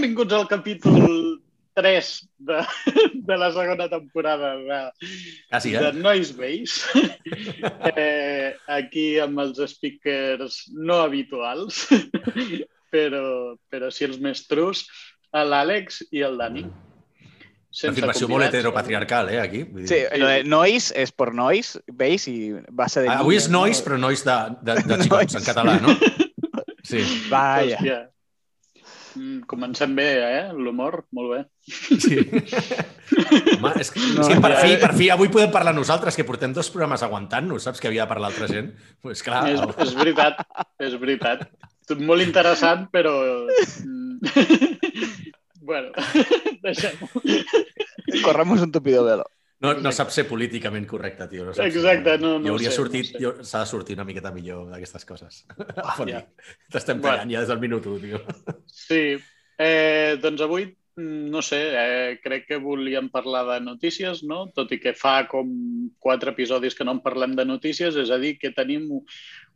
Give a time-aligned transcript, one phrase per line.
[0.00, 1.40] benvinguts al capítol
[1.74, 2.60] 3 de,
[3.28, 4.78] de la segona temporada de,
[5.50, 5.92] Quasi, de eh?
[5.92, 6.80] Noise Base.
[7.96, 11.86] Eh, aquí amb els speakers no habituals,
[12.94, 14.86] però, però sí els més trus,
[15.36, 16.64] l'Àlex i el Dani.
[17.70, 19.62] Sense Afirmació molt heteropatriarcal, eh, aquí.
[19.68, 19.90] Vull dir.
[19.92, 22.24] Sí, lo de noise és per noise, veis?
[22.26, 23.12] I base de...
[23.12, 23.86] Ah, Avui és nois, no?
[23.86, 25.94] però nois de, de, de xicots, en català, no?
[26.90, 27.76] Sí, Vaya.
[27.76, 27.98] Hòstia.
[29.16, 30.52] Mm, Comencem bé, eh?
[30.54, 31.40] L'humor, molt bé.
[31.98, 32.18] sí.
[33.60, 36.14] Home, és, que, No, és que per ja- fi, per fi, avui podem parlar nosaltres,
[36.16, 37.80] que portem dos programes aguantant-nos, saps?
[37.82, 38.70] Que havia de parlar altra gent.
[39.02, 40.44] Pues clar, És, el- és veritat,
[40.78, 41.46] és veritat.
[41.98, 43.16] Molt interessant, però...
[43.82, 44.20] mm,
[45.70, 45.90] bueno,
[46.62, 47.08] deixem-ho.
[48.22, 49.24] Corremos un tupido velo.
[49.60, 51.44] No, no sap ser políticament correcte, tio.
[51.44, 53.18] No Exacte, no- no I hauria ho sé, no sortit, sé.
[53.20, 55.44] jo- s'ha de sortir una miqueta millor d'aquestes coses.
[55.96, 56.24] Foni, ja.
[56.72, 57.16] T'estem Bueno.
[57.16, 58.20] tallant ja des del minut 1, tio.
[58.66, 59.16] Sí,
[59.58, 60.64] eh, doncs avui,
[60.96, 64.46] mm, no sé, eh, crec que volíem parlar de notícies, no?
[64.56, 65.52] Tot i que fa com
[65.98, 68.88] quatre episodis que no en parlem de notícies, és a dir, que tenim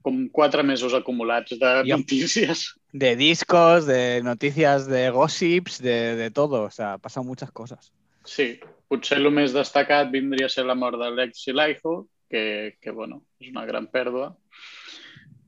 [0.05, 1.97] com quatre mesos acumulats de Yep.
[1.97, 2.75] notícies.
[2.93, 6.65] De discos, de noticias, de gossips, de, de todo.
[6.65, 7.91] O sea, pasan muchas cosas.
[8.25, 8.61] Sí,
[8.95, 11.99] potser el més destacat vindria a ser la mort d'Alex Laiho,
[12.31, 14.33] que, que, bueno, és una gran pèrdua.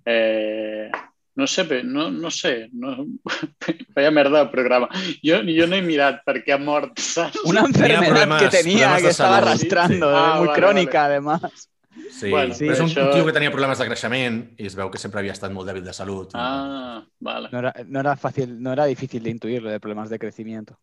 [0.05, 0.91] Eh,
[1.37, 3.07] no sé, no, no sé, no...
[3.95, 4.89] vaya merda de programa.
[5.23, 7.43] Jo, jo no he mirat per què ha mort, saps?
[7.45, 9.37] Una enfermedad que tenía, problemas que salud.
[9.43, 10.17] arrastrando, Sí, sí.
[10.17, 11.71] eh, Ah, muy vale, crónica además.
[12.13, 14.75] Sí, Bueno, sí, és un, això- un tio que tenia problemes de creixement i es
[14.77, 16.29] veu que sempre havia estat molt dèbil de salut.
[16.33, 17.49] i- Ah, vale.
[17.53, 20.79] No era, no era fácil, no era difícil de intuir lo de problemas de crecimiento.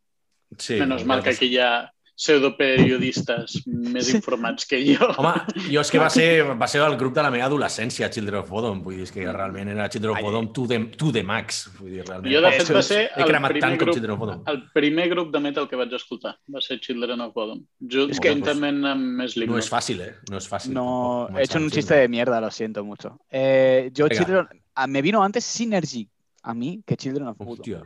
[0.57, 4.15] Sí, Menos mal que aquí ha pseudoperiodistes més Sí.
[4.17, 5.07] informats que jo.
[5.17, 5.33] Home,
[5.71, 8.49] jo és que va ser, va ser el grup de la meva adolescència, Children of
[8.49, 8.81] Bodom.
[8.83, 10.21] Vull dir, és que realment era Children of.
[10.21, 11.69] Bodom to the, to the max.
[11.79, 12.33] Vull dir, realment.
[12.33, 14.43] Jo, de fet, va ser el primer, grup, Children of Bodom.
[14.47, 16.35] el primer grup de metal que vaig escoltar.
[16.53, 17.63] Va ser Children of Bodom.
[17.79, 19.55] Juntament amb Slipknot.
[19.55, 20.13] No és fàcil, eh?
[20.29, 20.73] No és fàcil.
[20.73, 23.19] No, he hecho un chiste de mierda, lo siento mucho.
[23.29, 24.23] Eh, yo, Venga.
[24.23, 24.47] Children,
[24.87, 26.07] me vino antes Synergy
[26.43, 27.57] a mí que Children of Bodom.
[27.57, 27.81] Hòstia.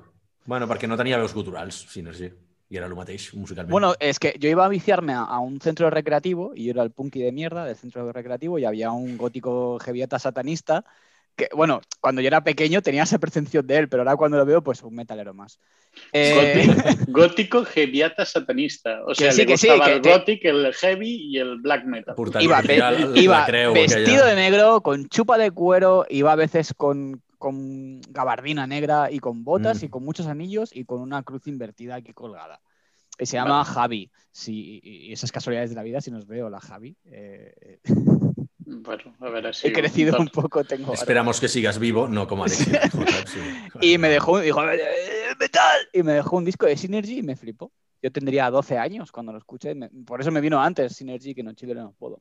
[0.45, 2.31] Bueno, perquè no tenia veus guturals, Synergy.
[2.69, 3.71] I era el mateix, musicalment.
[3.71, 6.83] Bueno, es que yo iba a viciarme a, a un centro recreativo y yo era
[6.83, 10.83] el punky de mierda del centro recreativo y había un gótico heaviata satanista
[11.37, 14.45] que, bueno, cuando yo era pequeño tenía esa percepción de él, pero ahora cuando lo
[14.45, 15.59] veo, pues un metalero más.
[16.11, 16.67] Eh,
[17.07, 19.01] Gótico, heaviata satanista.
[19.05, 21.85] O sea, sí, le que sí, que el te- gothic, el heavy y el black
[21.85, 22.15] metal.
[22.39, 22.83] Iba, ve-
[23.15, 24.25] iba vestido aquella.
[24.25, 29.43] de negro, con chupa de cuero, iba a veces con, con gabardina negra y con
[29.43, 29.85] botas Mm.
[29.85, 32.59] y con muchos anillos y con una cruz invertida aquí colgada.
[33.19, 34.11] Y se llama Javi.
[34.31, 36.95] Sí, y y esas casualidades de la vida, si nos veo, la Javi.
[37.05, 37.79] eh,
[38.69, 39.67] Bueno, a ver si...
[39.67, 40.91] he crecido un poco, tengo...
[40.93, 42.57] Esperamos que sigas vivo, no como Alex.
[43.27, 43.39] Sí.
[43.81, 44.77] Y me dejó, dijo, "Eh,
[45.39, 47.71] metal, y me dejó un disco de Synergy y me flipó.
[48.01, 51.43] Yo tendría 12 años cuando lo escuché, me- por eso me vino antes Synergy que
[51.43, 52.19] no Children of Bodom.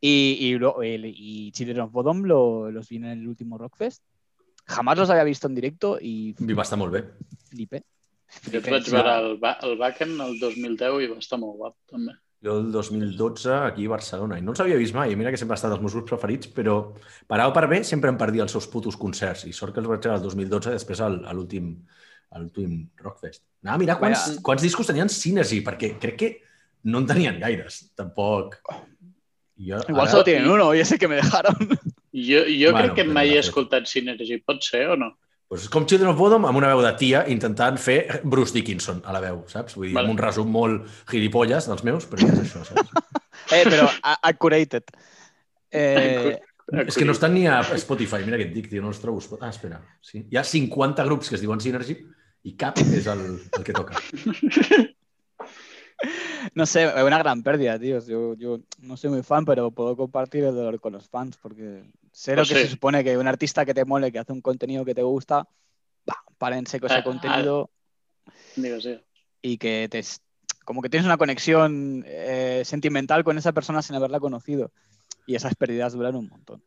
[0.00, 4.02] Y, y, el- y Children of Bodom lo- los vi en el último Rockfest.
[4.66, 7.04] Jamás los había visto en directo y Va estar molt bé.
[7.50, 7.82] flipé.
[8.50, 11.74] Jo et vaig veure el, ba el Backen el 2010 i va estar molt guap,
[11.90, 12.14] també.
[12.42, 15.36] Jo el 2012 aquí a Barcelona, i no els havia vist mai, i mira que
[15.36, 16.78] sempre ha estat dels meus grups preferits, però
[17.28, 19.80] per A o per B sempre em perdia els seus putos concerts, i sort que
[19.80, 21.76] els vaig veure el 2012 després al- a l'últim
[22.32, 23.42] a l'últim Rockfest.
[23.62, 24.40] Anava a mirar quants, Vaya.
[24.42, 26.30] quants discos tenien Synergy, perquè crec que
[26.84, 28.56] no en tenien gaires, tampoc.
[29.58, 31.54] I Jo, Igual ara- solo tienen uno y ese que me dejaron.
[32.12, 34.36] Jo, jo Bueno, crec que però mai he escoltat Synergy.
[34.44, 35.14] Pot ser o no?
[35.48, 39.02] Pues és com Children of Bodom amb una veu de tia intentant fer Bruce Dickinson
[39.04, 39.74] a la veu, saps?
[39.76, 40.08] Vull dir, Vale.
[40.08, 42.92] amb un resum molt gilipolles dels meus, però ja és això, saps?
[43.52, 44.84] Eh, pero a- accurated.
[45.70, 46.38] Eh,
[46.86, 49.20] És que no estan ni a Spotify, mira què et dic, tio, no els trobo.
[49.42, 50.22] Ah, espera, sí.
[50.30, 51.98] Hi ha 50 grups que es diuen Synergy
[52.48, 53.26] i cap és el,
[53.58, 53.98] el que toca.
[56.54, 57.98] no sé, es una gran pérdida, tío.
[58.06, 61.82] Yo, yo no soy muy fan, pero puedo compartir el dolor con los fans porque
[62.12, 62.60] sé lo Pues que sí.
[62.62, 65.48] se supone que un artista que te mole, que hace un contenido que te gusta,
[66.08, 67.70] va, para en seco ese Ah, contenido
[68.54, 69.00] Digues, sí.
[69.40, 70.02] y que te,
[70.64, 74.70] como que tienes una conexión eh, sentimental con esa persona sin haberla conocido.
[75.26, 76.62] Y esas pérdidas duran un montón.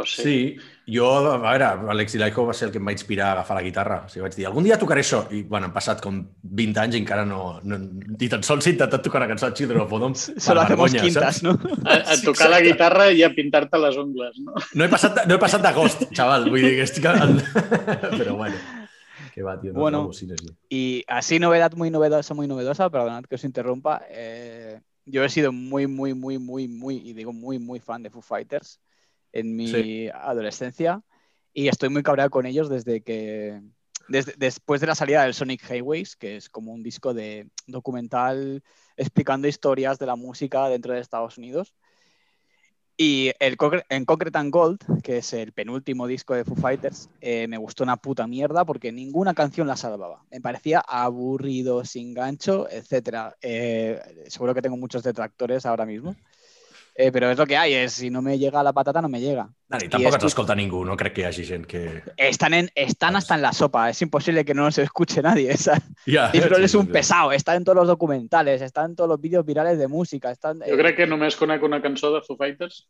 [0.00, 0.22] Pues sí.
[0.22, 3.56] Sí, jo, a veure, Alex Ilaico va ser el que em va inspirar a agafar
[3.58, 3.98] la guitarra.
[4.06, 5.20] O sigui, vaig dir, algun dia tocaré això.
[5.30, 7.60] I, bueno, han passat com 20 anys i encara no...
[7.62, 10.14] no ni tan sols he intentat tocar una cançó de Children of Bodom.
[10.16, 11.42] Solo hacemos quintas, saps?
[11.44, 11.58] ¿no?
[11.84, 12.72] A, a Sí, tocar la exacte.
[12.72, 14.54] guitarra i a pintar-te les ungles, no?
[14.74, 16.48] No he passat, no he passat d'agost, xaval.
[16.50, 17.06] Vull dir que estic...
[17.12, 17.38] En...
[18.18, 18.56] Però bueno,
[19.34, 19.98] que va, tio, no Bueno.
[20.06, 20.48] trobo Synergy.
[20.68, 24.02] Y así novedad muy novedosa, muy novedosa, perdonad que os interrumpa.
[24.10, 28.10] eh, yo he sido muy, muy, muy, muy, muy, y digo muy, muy fan de
[28.10, 28.78] Foo Fighters
[29.32, 30.08] en mi Sí.
[30.12, 31.02] adolescencia
[31.52, 33.60] y estoy muy cabreado con ellos desde que
[34.08, 38.64] desde- después de la salida del Sonic Highways, que es como un disco de documental
[38.96, 41.74] explicando historias de la música dentro de Estados Unidos.
[42.96, 43.56] Y el
[43.88, 47.82] en Concrete and Gold, que es el penúltimo disco de Foo Fighters, eh, me gustó
[47.82, 50.24] una puta mierda porque ninguna canción la salvaba.
[50.30, 53.36] Me parecía aburrido, sin gancho, etc.
[54.28, 56.14] seguro que tengo muchos detractores ahora mismo.
[56.94, 59.20] Eh, però és el que hay, és, si no me llega la patata, no me
[59.20, 59.46] llega.
[59.70, 62.02] Dani, I tampoc ens escolta ningú, no crec que hi hagi gent que...
[62.16, 65.56] Están, en, están hasta en la sopa, es imposible que no nos escuche nadie.
[65.56, 65.82] ¿sabes?
[66.04, 66.92] Ja, Disfrol es sí, un sí.
[66.92, 70.30] pesado, está en todos los documentales, está en todos los vídeos virales de música.
[70.30, 72.86] Está en- Jo crec que només conec una cançó de Foo Fighters.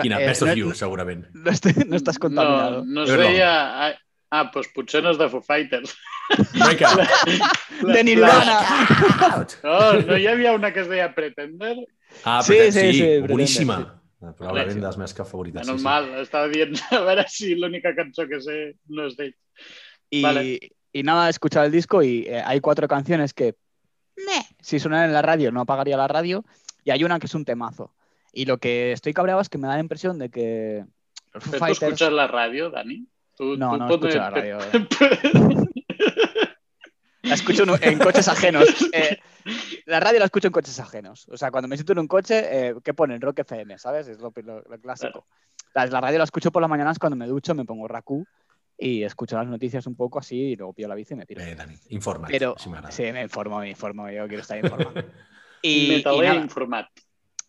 [0.00, 0.20] Quina?
[0.20, 1.26] eh, Best of no- You, segurament.
[1.34, 2.84] No, estoy- no estás contaminado.
[2.84, 3.88] No, no es deia...
[3.88, 3.94] Ah,
[4.30, 5.94] ah, doncs potser no és de Foo Fighters.
[6.56, 7.00] Break out.
[7.92, 8.60] De Nirvana.
[9.36, 9.58] out.
[9.62, 11.76] No, no hi havia una que es deia Pretender?
[12.24, 13.76] Ah, Sí, sí, sí, sí, sí, sí, Pretender, boníssima.
[13.78, 13.84] sí.
[14.24, 15.66] Ah, Probablement de les meves que favorites.
[15.66, 15.84] Menos sí, sí.
[15.84, 19.34] mal, estava dient a veure si l'única cançó que sé no és d'ell.
[20.10, 20.58] Y, Vale.
[20.92, 23.56] y nada, he escuchado el disco y eh, hay cuatro canciones que,
[24.16, 26.44] meh, si sonan en la radio, no apagaría la radio.
[26.84, 27.94] Y hay una que es un temazo.
[28.32, 30.84] Y lo que estoy cabreado es que me da la impresión de que
[31.34, 31.82] los tu Fighters...
[31.82, 33.06] escuchas la ràdio, Dani?
[33.36, 34.58] Tu, No, tu no pones- escucho la radio.
[37.22, 38.64] La escucho en, coches ajenos.
[38.92, 39.18] Eh,
[39.86, 41.26] la radio la escucho en coches ajenos.
[41.28, 43.20] O sea, cuando me siento en un coche, eh, ¿qué ponen?
[43.20, 44.08] Rock FM, ¿sabes?
[44.08, 45.26] Es lo, lo- lo clásico.
[45.74, 48.24] La, la radio la escucho por las mañanas cuando me ducho, me pongo Raku
[48.76, 51.42] y escucho las noticias un poco así y luego pillo la bici y me tiro.
[51.44, 52.30] Bé, Dani, informa't.
[52.30, 52.90] Pero així m'agrada.
[52.90, 54.92] sí, me informo, me informo, yo quiero estar informado.
[55.64, 56.88] Y, nada, informat.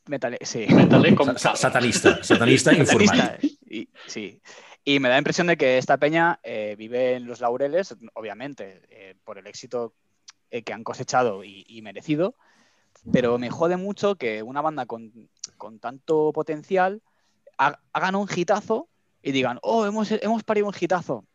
[0.08, 0.68] metale- sí.
[0.70, 1.58] Sa- cal.
[1.58, 3.16] Satanista, satanista informat.
[3.16, 4.40] Satanista, Y, sí.
[4.86, 8.82] Y me da la impresión de que esta peña eh, vive en los laureles, obviamente,
[8.90, 9.94] eh, por el éxito
[10.52, 12.36] eh, que han cosechado y, merecido,
[13.12, 15.30] pero me jode mucho que una banda con,
[15.80, 17.02] tanto potencial
[17.58, 18.90] ha- hagan un hitazo
[19.22, 21.26] y digan, oh, hemos, parido un hitazo.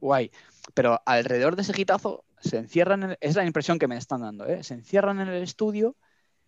[0.00, 0.30] Guay.
[0.74, 4.74] Pero alrededor de ese hitazo se encierran, es la impresión que me están dando, se
[4.74, 5.96] encierran en el estudio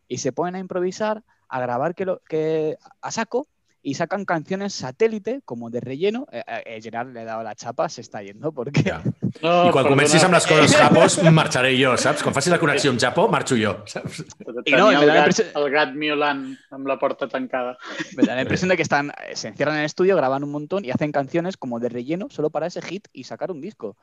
[0.09, 3.47] y se ponen a improvisar, a grabar que lo, que, a saco
[3.83, 6.27] y sacan canciones satélite como de relleno.
[6.31, 9.03] Eh, eh, Gerard le he dado la chapa, se está yendo porque Ja.
[9.43, 12.23] No, I quan perdona, comencis amb les coses japos, marxaré jo, saps?
[12.23, 14.25] Quan la connexió amb Japó, marxo jo, saps?
[14.67, 17.79] I no, el, da la gat, impressió- el gat miolant amb la porta tancada.
[18.17, 20.51] me da la impresión de que están, eh, se encierran en el estudio, graban un
[20.51, 23.97] montón y hacen canciones como de relleno solo para ese hit y sacar un disco.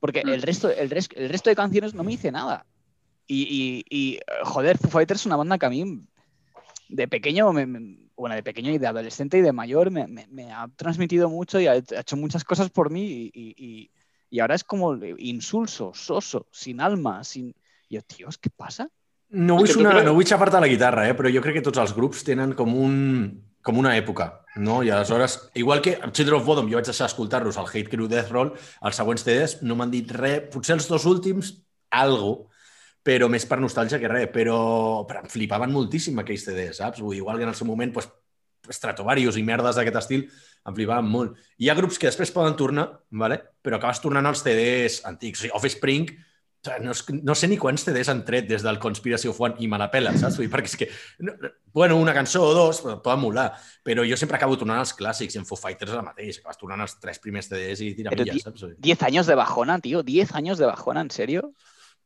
[0.00, 0.42] Porque el Mm.
[0.42, 2.64] resto, el, res- el resto de canciones no me dice nada.
[3.26, 6.00] Y, y- y, eh, joder, Foo Fighters es una banda que a mí
[6.88, 10.26] de pequeño, me- me- bueno, de pequeño y de adolescente y de mayor me, me-
[10.28, 13.90] me ha transmitido mucho y ha hecho muchas cosas por mí y, y- y-
[14.30, 17.54] y ahora es como insulso, soso, sin alma, sin...
[17.88, 18.88] Y yo, tíos, ¿qué pasa?
[19.28, 21.14] No vull, sonar, creus- no vull xafar-te la guitarra, eh?
[21.16, 22.94] però jo crec que tots els grups tenen com, un,
[23.64, 24.26] com una època,
[24.56, 24.82] no?
[24.84, 28.30] I aleshores, igual que Children of Bodom jo vaig deixar escoltar-los al Hate Crew Death
[28.32, 31.54] Roll, els següents CDs no m'han dit res, potser els dos últims,
[31.90, 32.48] algo,
[33.02, 34.58] però més per nostàlgia que res, però,
[35.08, 37.02] però em flipaven moltíssim aquells CDs, saps?
[37.02, 38.08] Vull igual que en el seu moment, pues,
[38.70, 40.26] Stratovarius i merdes d'aquest estil
[40.68, 41.38] em flipaven molt.
[41.58, 43.40] Hi ha grups que després poden tornar, vale?
[43.62, 45.40] però acabes tornant als CDs antics.
[45.40, 46.12] O sigui, Offspring,
[46.82, 46.94] no,
[47.26, 49.88] no sé ni quants CDs han tret des del Conspiracy of One i me la
[49.90, 50.38] pela, saps?
[50.38, 50.88] Vull perquè és que,
[51.26, 51.34] no,
[51.74, 53.48] bueno, una cançó o dos poden molar,
[53.82, 56.86] però jo sempre acabo tornant als clàssics i en Foo Fighters el mateix, acabes tornant
[56.86, 58.62] als tres primers CDs i tira milles, saps?
[58.62, 61.54] Vull dir, 10 años de bajona, tío, 10 años de bajona, ¿en serio?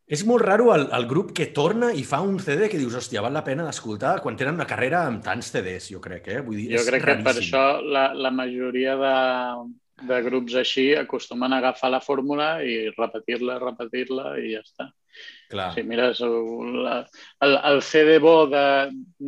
[0.06, 3.22] És molt raro el, el grup que torna i fa un CD que dius, hòstia,
[3.24, 6.42] val la pena d'escoltar quan tenen una carrera amb tants CDs, jo crec, eh?
[6.46, 7.42] Vull dir, Jo és crec que per raríssim.
[7.42, 9.14] això la, la majoria de,
[10.06, 14.88] de grups així acostumen a agafar la fórmula i repetir-la, repetir-la i ja està.
[15.46, 15.68] Clar.
[15.76, 16.32] Si mires el,
[16.82, 17.06] la-
[17.46, 18.62] el, el CD bo de,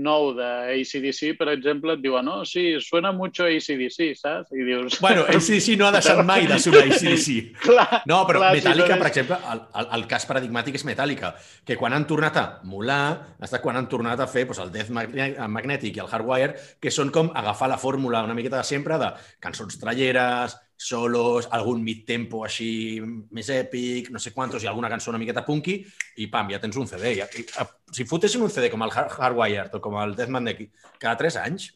[0.02, 4.50] nou de ACDC, per exemple, et diuen, no, sí, suena mucho ACDC, saps?
[4.50, 4.96] I dius...
[4.98, 7.36] Bueno, ACDC no ha deixat mai de sonar ACDC.
[7.68, 10.86] clar, No, però clar, Metallica, si no per exemple, el, el, el cas paradigmàtic és
[10.90, 14.74] Metallica, que quan han tornat a molar, estat quan han tornat a fer doncs, el
[14.74, 18.66] Death Magne- Magnetic i el Hardwire, que són com agafar la fórmula una miqueta de
[18.66, 23.00] sempre de cançons tralleres, solos, algun mid-tempo així
[23.34, 25.80] més èpic, no sé quantos, i alguna cançó una miqueta punky,
[26.22, 27.16] i pam, ja tens un CD.
[27.18, 27.46] I, i,
[27.92, 30.70] si fotessin un CD com el Hard- Hardwired o com el Death Magnetic
[31.02, 31.72] cada 3 anys,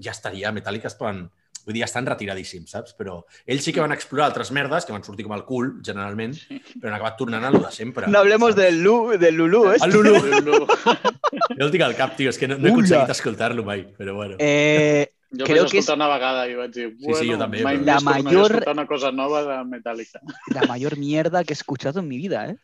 [0.00, 1.26] ja estaria, Metallica es poden...
[1.66, 2.92] Vull dir, ja estan retiradíssims, saps?
[2.94, 6.36] Però ells sí que van explorar altres merdes, que van sortir com el cul, generalment,
[6.78, 8.06] però han acabat tornant a lo de sempre.
[8.06, 8.60] No hablemos saps?
[8.62, 9.80] del, Lu, del Lulu, ¿eh?
[9.82, 10.14] El Lulu.
[10.46, 10.60] No.
[10.62, 14.14] Jo el tinc al cap, tio, és que no, no he aconseguit escoltar-lo mai, però
[14.14, 14.36] bueno.
[14.38, 17.28] Eh, Jo Creo vaig que és- escoltar una vegada i vaig dir, Sí, bueno, sí,
[17.30, 20.20] jo també, mai La tornaré major- a escoltar una cosa nova de Metallica.
[20.54, 22.56] la mayor mierda que he escuchado en mi vida, ¿eh?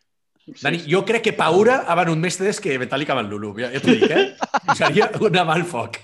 [0.45, 0.91] Sí, Dani, sí.
[0.91, 3.53] jo crec que Paura ha venut més CDs que Metallica amb el Lulu.
[3.61, 4.35] Ja, ja t'ho dic, eh?
[4.77, 5.99] Seria una mà al foc.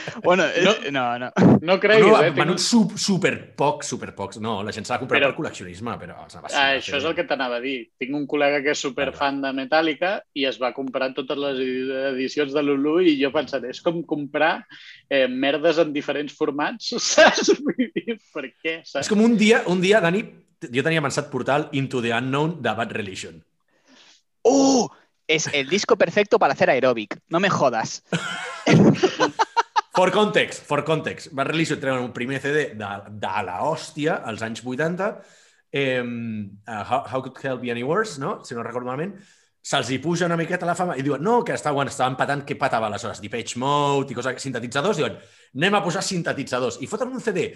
[0.24, 0.72] Bueno, No.
[0.72, 1.30] eh, no, no.
[1.60, 2.30] No creguis, no, eh?
[2.30, 2.96] van Tinc...
[2.98, 4.38] super pocs, super pocs.
[4.40, 7.14] No, la gent s'ha de comprar Però- per col·leccionisme, però els Ah, això és el
[7.14, 7.90] que t'anava a dir.
[7.98, 11.60] Tinc un col·lega que és superfan de Metallica i es va comprar totes les
[12.14, 14.64] edicions de Lulu i jo pensaré, és com comprar
[15.08, 17.52] eh, merdes en diferents formats, saps?
[17.60, 18.80] Vull dir, per què?
[18.84, 19.04] Saps?
[19.06, 20.24] És com un dia, un dia, Dani,
[20.60, 23.42] jo tenia pensat portar el Into the Unknown de Bad Religion.
[24.42, 24.90] ¡Oh!
[25.30, 27.16] Es el disco perfecto para hacer aeróbic.
[27.28, 28.02] No me jodas.
[30.00, 31.28] For context, for context.
[31.36, 32.86] Bad Religion treuen un primer CD de,
[33.20, 35.10] de la hòstia, als anys 80,
[35.76, 38.38] eh, How, How Could Hell Be Any Worse, no?
[38.44, 39.18] si no recordo malament,
[39.60, 42.56] se'ls hi puja una miqueta la fama i diuen, no, que estaven, estaven patant què
[42.56, 45.18] patava aleshores, Depeche Mode i coses, sintetitzadors, diuen,
[45.60, 46.80] anem a posar sintetitzadors.
[46.80, 47.50] I foten un CD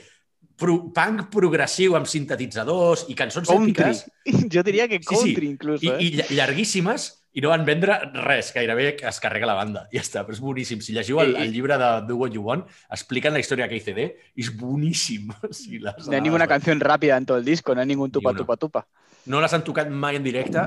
[0.61, 3.73] pro, punk progressiu amb sintetitzadors i cançons Country.
[3.73, 4.05] èpiques
[4.53, 5.17] Yo diría que Sí, sí.
[5.33, 5.87] country incluso.
[5.87, 5.97] i, ¿eh?
[6.05, 9.85] i lla- llarguíssimes i no van vendre res, gairebé que es carrega la banda.
[9.93, 10.83] Ja està, però és boníssim.
[10.85, 14.05] Si llegiu el, el llibre de Do What You Want, expliquen la història d'aquell CD
[14.35, 15.33] i és boníssim.
[15.55, 18.31] Sí, les, No hay ninguna canción rápida en todo el disco, no hay ningún tupa
[18.31, 18.39] una.
[18.39, 18.87] tupa tupa.
[19.27, 20.63] No les han tocat mai en directe.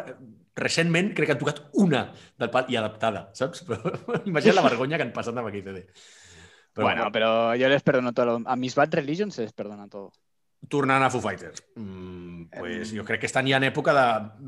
[0.57, 2.07] Recentment crec que han tocat una
[2.38, 3.63] del pal i adaptada, saps?
[3.67, 5.86] Però imagina la vergonya que han passat amb aquell CD.
[6.74, 8.41] Però bueno, pero yo les perdono todo.
[8.45, 10.12] A mis Bad Religion se les perdona todo.
[10.67, 14.05] tornant a Foo Fighters, mm, pues jo crec que estan ja en època de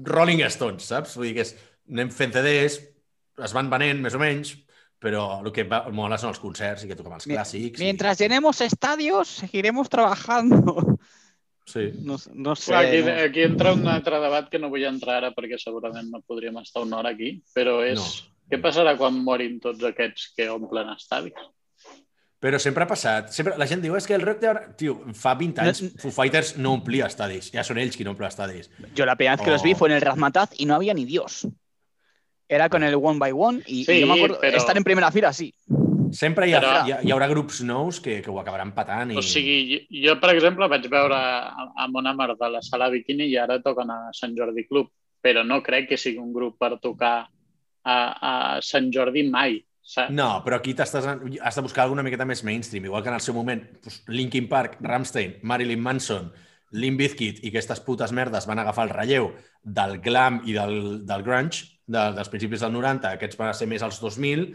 [0.09, 1.13] Rolling Stones, saps?
[1.15, 1.51] Vull dir que és,
[1.91, 2.79] anem fent CDs,
[3.43, 4.55] es van venent més o menys,
[4.99, 7.79] però el que va, mola són els concerts i que toquem els Mi- clàssics.
[7.79, 10.75] Mientras llenemos estadios, seguiremos trabajando.
[10.83, 10.97] I...
[11.69, 11.83] Sí.
[12.01, 12.71] No, no sé.
[12.71, 13.11] Clar, aquí, no.
[13.27, 16.81] aquí entra un altre debat que no vull entrar ara perquè segurament no podríem estar
[16.81, 18.07] una hora aquí, però és No.
[18.49, 21.37] què passarà quan morin tots aquests que omplen estadis?
[22.41, 23.29] Però sempre ha passat.
[23.35, 24.47] Sempre, la gent diu, és que el rock de...
[24.47, 27.51] ara-" Tio, fa 20 anys No- Foo Fighters no omplia estadis.
[27.53, 28.71] Ja són ells qui no omplen estadis.
[28.95, 29.75] Yo la primera vez que los vi Oh.
[29.77, 31.45] fue en el Razmataz y no había ni Dios.
[32.49, 34.83] Era con el One by One y, y Sí, yo me acuerdo pero- estar en
[34.83, 35.53] primera fila, sí.
[36.11, 39.11] Sempre hi, ha, Però- hi, ha, hi haurà grups nous que, que ho acabaran patant.
[39.13, 39.17] I...
[39.17, 43.37] O sigui, jo, per exemple, vaig veure a, a Monamar de la sala Bikini i
[43.37, 44.89] ara toquen a Sant Jordi Club,
[45.21, 48.33] però no crec que sigui un grup per tocar a, a
[48.65, 49.59] Sant Jordi mai.
[49.89, 50.09] Saps?
[50.13, 53.21] No, però aquí t'estàs has de buscar alguna miqueta més mainstream, igual que en el
[53.25, 56.31] seu moment doncs, Linkin Park, Rammstein, Marilyn Manson,
[56.73, 59.31] Limp Bizkit i aquestes putes merdes van agafar el relleu
[59.63, 63.81] del glam i del, del grunge de, dels principis del 90, aquests van ser més
[63.85, 64.45] als 2000,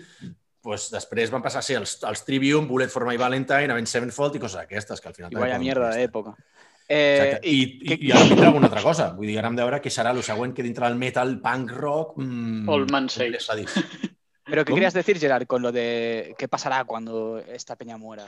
[0.65, 4.39] doncs després van passar a ser els, els Trivium, Bullet for My Valentine, Avenged Sevenfold
[4.39, 5.33] i coses d'aquestes, que al final...
[5.35, 6.37] També vaya mierda época.
[6.87, 7.49] Eh, Exacte.
[7.49, 9.11] I, i, que- i ara vindrà alguna altra cosa.
[9.17, 11.71] Vull dir, ara hem de veure què serà el següent que dintre del metal, punk
[11.73, 12.15] rock...
[12.21, 13.27] Mm, O el Mansell.
[13.33, 13.75] ompli estadis.
[14.45, 14.77] Pero ¿qué ¿Cómo?
[14.77, 18.27] querías decir, Gerard, con lo de qué pasará cuando esta peña muera?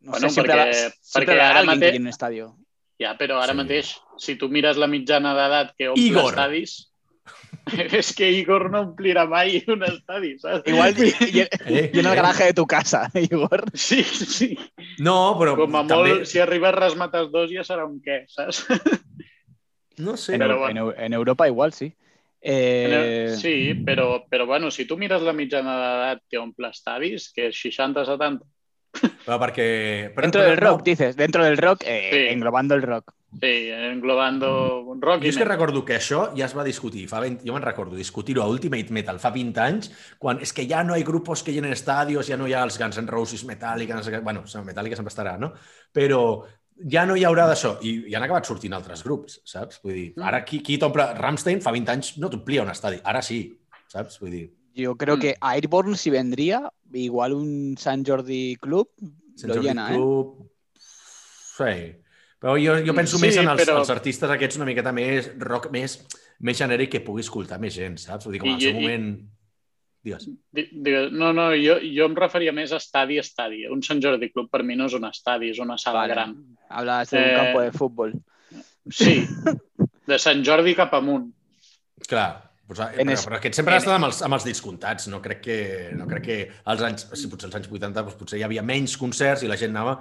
[0.00, 2.08] No Bueno, sé, siempre, porque- habrá- siempre porque habrá ahora alguien que mate- llene un
[2.08, 2.56] estadio.
[2.98, 3.58] Ja, però ara Sí.
[3.58, 6.30] mateix, si tu mires la mitjana d'edat que omple Igor.
[6.32, 6.90] estadis,
[8.00, 10.64] és que Igor no omplirà mai un estadi, saps?
[10.70, 11.90] Igual y, y- Eh?
[11.92, 13.64] y en el garaje de tu casa, Igor.
[13.74, 14.58] Sí, sí.
[14.98, 16.14] No, però Com a també...
[16.16, 18.64] molt, si arriba a Rasmates 2 ja serà un què, saps?
[19.98, 20.34] No sé.
[20.34, 20.70] En, Pero bueno.
[20.70, 21.92] en Eu- en Europa igual, sí.
[22.40, 27.48] Eh, Sí, però, però bueno, si tu mires la mitjana d'edat que omple estadis, que
[27.50, 28.44] és 60-70,
[28.92, 30.10] Però perquè...
[30.14, 32.22] Però, Dentro però, del rock, no, dices, dentro del rock, eh, Sí.
[32.34, 33.12] englobando el rock.
[33.40, 37.06] sí, englobando un rock Jo és que recordo que això ja es va discutir.
[37.10, 40.64] Fa 20, jo me'n recordo discutir-ho a Ultimate Metal fa 20 anys, quan és que
[40.66, 43.06] ja no hi ha grupos que llenen estadios, ja no hi ha els Guns N'
[43.12, 44.22] Roses, Metallica, no sé què...
[44.24, 45.52] Bueno, Metallica sempre estarà, no?
[45.92, 46.46] Però
[46.88, 47.76] ja no hi haurà d'això.
[47.82, 49.82] I, I han acabat sortint altres grups, saps?
[49.84, 50.22] Vull dir, Mm.
[50.24, 51.12] ara qui, qui t'omple...
[51.18, 52.98] Rammstein fa 20 anys no t'omplia un estadi.
[53.04, 53.42] Ara sí,
[53.86, 54.18] saps?
[54.22, 54.46] Vull dir,
[54.78, 55.20] Yo creo Mm.
[55.20, 58.88] que Airborne si vendría, igual un San Jordi Club,
[59.34, 59.94] Sant lo Jordi llena, ¿eh?
[59.96, 60.50] Club...
[60.78, 61.96] Sí.
[62.38, 65.32] Però jo, jo penso Sí, més en els, però- els artistes aquests una miqueta més
[65.42, 65.96] rock, més,
[66.38, 68.24] més genèric que pugui escoltar més gent, saps?
[68.28, 69.08] Vull dir, com I- al seu i- moment...
[70.04, 70.28] Digues.
[70.54, 73.64] Di- Digues, no, no, jo, jo em referia més a estadi estadi.
[73.66, 76.14] Un Sant Jordi Club per mi no és un estadi, és una sala Vale.
[76.14, 76.36] gran.
[76.70, 78.14] Hablas de un Eh, campo de fútbol.
[78.88, 79.26] Sí,
[80.06, 81.32] de Sant Jordi cap amunt.
[82.06, 85.08] Clar, doncs, En però, es- però aquest sempre ha estat amb els, amb els discomptats.
[85.08, 85.58] No crec que,
[85.96, 88.96] no crec que als anys, si potser als anys 80 doncs potser hi havia menys
[89.00, 89.98] concerts i la gent anava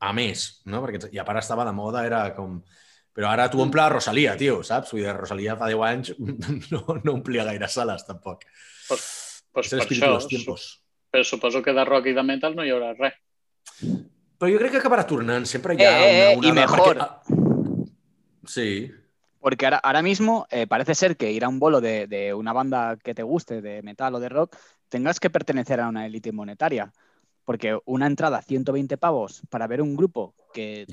[0.00, 0.82] a més, no?
[0.84, 2.58] Perquè, I a part estava de moda, era com...
[3.16, 4.90] Però ara tu omple Rosalia, tio, saps?
[4.92, 6.10] Vull dir, Rosalia fa 10 anys
[6.72, 8.42] no, no omplia gaire sales, tampoc.
[8.88, 9.06] Pues,
[9.52, 10.66] pues per això, tiempos.
[11.10, 13.14] però suposo que de rock i de metal no hi haurà res.
[14.36, 15.46] Però jo crec que acabarà tornant.
[15.48, 16.46] Sempre hi ha Eh, eh, una...
[16.46, 16.98] i una mejor.
[16.98, 17.86] Perquè, ah,
[18.46, 18.68] sí,
[19.46, 22.52] Porque ahora, ahora mismo eh, parece ser que ir a un bolo de, de una
[22.52, 24.56] banda que te guste, de metal o de rock,
[24.88, 26.92] tengas que pertenecer a una élite monetaria.
[27.44, 30.84] Porque una entrada a 120 pavos para ver un grupo que,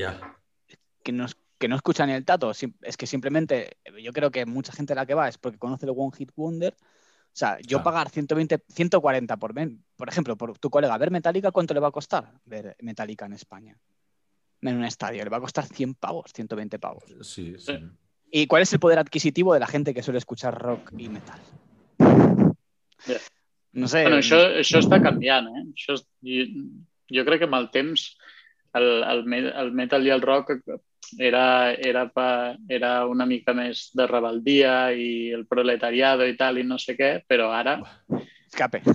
[1.01, 4.45] que, no, es- que no escucha ni el tato, es que simplemente yo creo que
[4.45, 7.79] mucha gente la que va es porque conoce el One Hit Wonder, O sea, yo
[7.79, 7.83] Claro.
[7.85, 9.55] pagar 120, 140 por,
[9.95, 13.33] por ejemplo, por tu colega ver Metallica, ¿cuánto le va a costar ver Metallica en
[13.33, 13.79] España?
[14.61, 17.03] En un estadio, le va a costar 100 pavos, 120 pavos.
[17.23, 17.79] Sí, sí.
[18.35, 21.39] ¿Y cuál es el poder adquisitivo de la gente que suele escuchar rock i metal?
[23.73, 24.01] No sé.
[24.01, 25.61] Bueno, això, això està canviant, eh?
[25.69, 26.47] Això és, jo,
[27.13, 28.07] jo crec que amb el temps
[28.73, 29.21] el, el,
[29.51, 30.55] el metal i el rock
[31.21, 31.45] era,
[31.77, 36.81] era, pa, era una mica més de rebeldia i el proletariado i tal i no
[36.81, 37.77] sé què, però ara
[38.53, 38.81] Escape.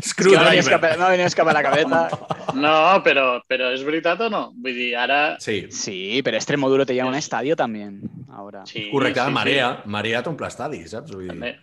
[0.00, 0.58] Es que me ha venido Screwdriver.
[0.58, 2.08] escape, ha venido escape a la cabeza.
[2.54, 4.42] no, però, però és veritat o no?
[4.54, 5.36] Vull dir, ara...
[5.40, 8.64] Sí, Sí, pero Extremoduro te lleva a un estadio también ahora.
[8.66, 9.24] Sí, correcte.
[9.24, 11.10] sí, Marea, Marea té un pla estadi, saps?
[11.16, 11.32] Vull dir...
[11.32, 11.54] També.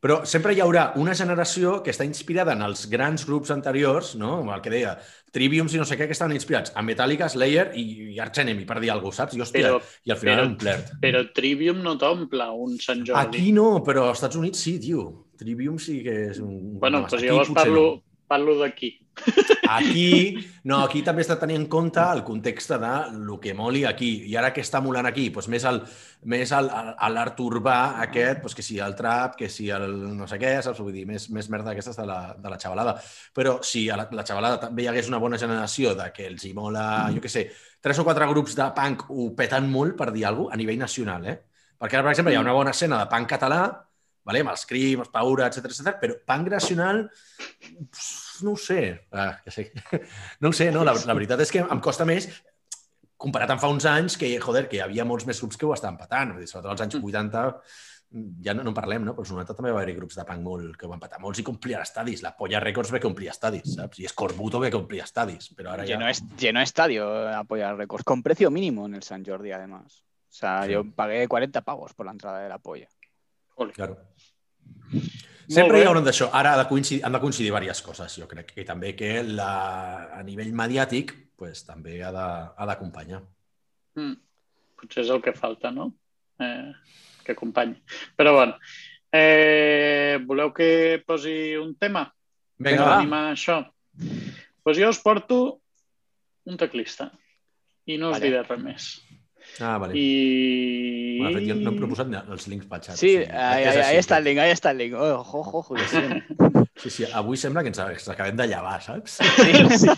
[0.00, 4.40] Però sempre hi haurà una generació que està inspirada en els grans grups anteriors, no?
[4.54, 4.96] El que deia,
[5.30, 7.84] Triviums i no sé què, que estaven inspirats en Metallica, Slayer i,
[8.16, 9.36] i Arch Enemy, per dir alguna cosa, saps?
[9.38, 10.92] I, hòstia, Però, i al final però- era un plert.
[11.00, 13.38] però Trivium no t'omple un Sant Jordi.
[13.38, 15.06] Aquí no, però als Estats Units sí, tio.
[15.38, 16.78] Trivium sí que és un...
[16.80, 18.09] bueno, doncs Aquí llavors parlo, no.
[18.30, 18.94] Parlo d'aquí.
[19.68, 22.92] Aquí, no, aquí també està tenint en compte el context de
[23.26, 24.08] lo que moli aquí.
[24.30, 25.28] I ara què està molant aquí?
[25.34, 25.80] Pues més el,
[26.30, 26.70] més el-
[27.14, 30.80] l'art urbà aquest, pues que si el trap, que si el no sé què, saps?
[30.80, 32.96] Vull dir, més, més merda d'aquestes de, la, de la xavalada.
[33.36, 36.46] Però si a la, la xavalada també hi hagués una bona generació de que els
[36.46, 37.46] hi mola, jo què sé,
[37.82, 40.80] tres o quatre grups de punk ho peten molt, per dir alguna cosa, a nivell
[40.80, 41.38] nacional, eh?
[41.80, 43.62] Perquè ara, per exemple, hi ha una bona escena de punk català,
[44.30, 44.44] vale?
[44.46, 45.96] amb els Paura, etc etc.
[46.00, 47.04] però punk nacional,
[47.90, 49.08] pff, no ho sé.
[49.12, 49.70] Ah, ja sé.
[50.40, 50.84] No ho sé, no?
[50.86, 52.30] La, la veritat és que em costa més
[53.20, 55.74] comparat amb fa uns anys que, joder, que hi havia molts més grups que ho
[55.76, 56.30] estaven patant.
[56.32, 57.42] Vull dir, sobretot als anys 80
[58.42, 59.12] ja no, no en parlem, no?
[59.14, 61.20] Però als 90 també va haver-hi grups de punk molt que ho van patar.
[61.22, 62.24] Molts i complien estadis.
[62.24, 64.00] La Polla Records ve que omplia estadis, saps?
[64.02, 65.50] I Escorbuto ve que omplia estadis.
[65.54, 65.92] Però ara ja...
[65.92, 70.00] Lleno, es- lleno estadio eh, apoyar récords, con precio mínimo en el San Jordi, además.
[70.30, 70.72] O sea, Sí.
[70.72, 72.88] yo pagué 40 pavos por la entrada de la polla.
[73.74, 73.98] Claro.
[75.50, 76.28] Sempre hi haurà d'això.
[76.36, 78.52] Ara ha de coincidir, han de coincidir diverses coses, jo crec.
[78.60, 79.50] I també que la,
[80.14, 83.22] a nivell mediàtic pues, també ha d'acompanyar.
[83.98, 84.14] Mm.
[84.80, 85.90] Potser és el que falta, no?
[86.40, 86.70] Eh,
[87.26, 87.76] que acompanyi.
[88.16, 88.56] Però bueno,
[89.12, 92.06] eh, voleu que posi un tema?
[92.60, 92.96] Vinga, va.
[93.00, 93.58] animar això?
[93.96, 95.40] Doncs jo us porto
[96.46, 97.10] un teclista
[97.90, 98.28] i no us Vale.
[98.28, 98.90] diré res més.
[99.60, 99.92] Ah, vale.
[99.96, 101.18] I...
[101.20, 102.96] Bueno, fet, jo no hem proposat ni els links pel xat.
[102.96, 104.94] Sí, o sigui, ahí, ahí- está el link, ahí está el link.
[104.96, 106.00] Oh, Ojo, ojo, ojo, que sí.
[106.80, 109.18] Sí, sí, avui sembla que ens, ens acabem de llevar, saps?
[109.20, 109.52] Sí,
[109.84, 109.88] sí.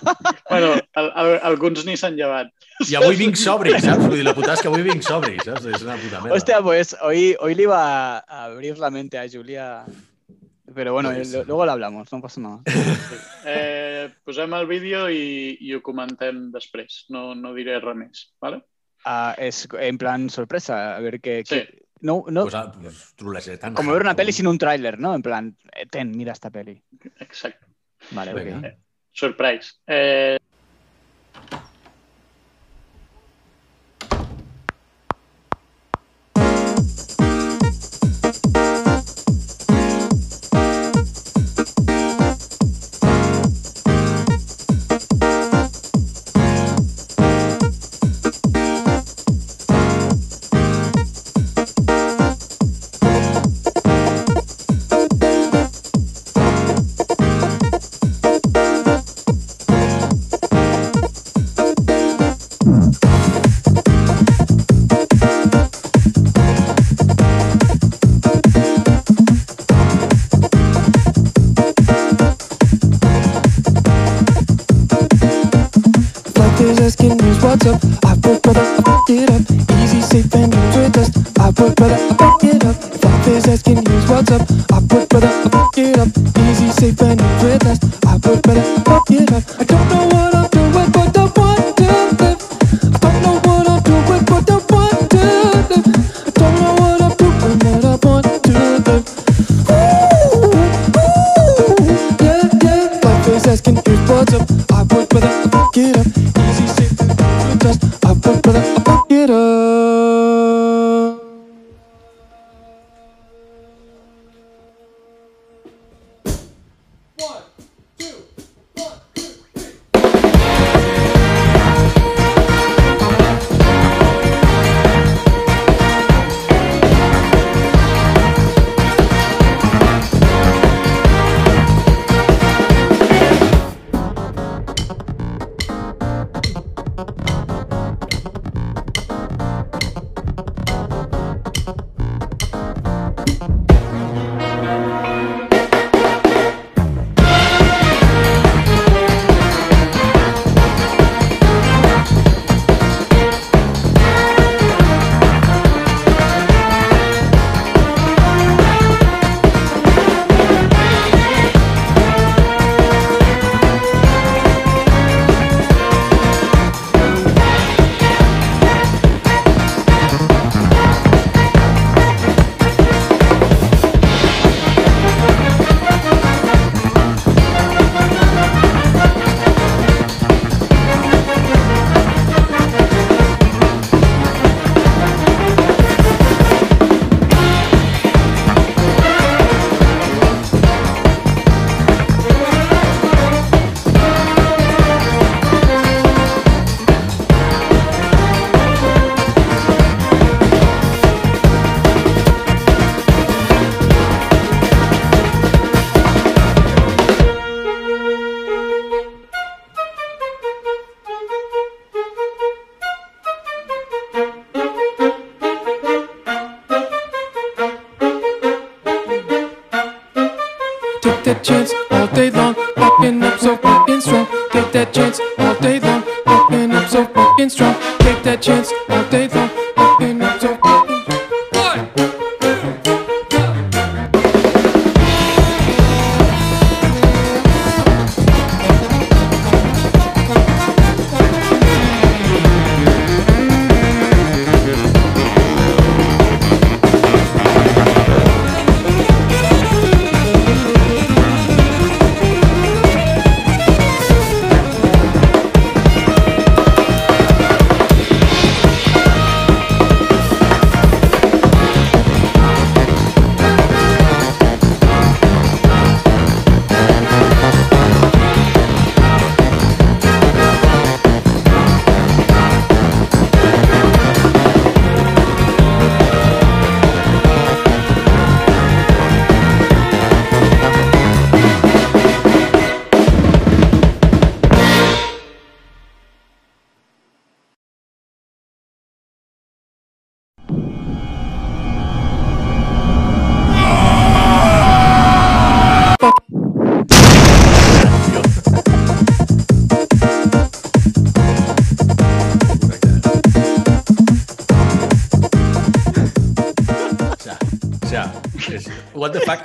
[0.51, 2.51] Bueno, al, al, alguns ni s'han llevat.
[2.89, 4.03] I avui vinc sobri, saps?
[4.09, 5.69] Vull dir, la putada és que avui vinc sobri, saps?
[5.71, 6.35] És una puta merda.
[6.41, 7.83] Hostia, pues hoy, hoy le iba
[8.19, 9.85] a abrir la mente a Julia.
[10.75, 12.63] Pero bueno, Pues- lo- luego lo hablamos, no pasa nada.
[13.45, 17.05] Eh, posem el vídeo i, i ho comentem després.
[17.11, 18.21] No, no diré res més.
[18.43, 18.61] Vale?
[19.05, 21.43] Ah, es en plan sorpresa, a ver qué.
[21.47, 21.57] Sí.
[21.57, 23.15] qué- No, no, Pues, ah, pues,
[23.75, 25.15] como ver una peli sin un tráiler, ¿no?
[25.15, 26.83] En plan, eh, ten, mira esta peli.
[27.21, 27.65] Exacte.
[28.11, 28.59] Vale, Venga.
[28.59, 28.65] ok.
[29.13, 29.75] Surprise.
[29.87, 30.37] Eh,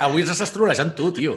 [0.08, 1.36] Avui ens estàs trolejant tu, tio.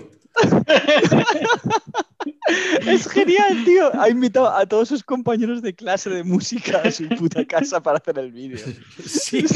[2.88, 3.92] Es genial, tío.
[4.00, 7.98] Ha invitado a todos sus compañeros de clase de música a su puta casa para
[7.98, 8.60] hacer el vídeo.
[9.06, 9.46] Sí.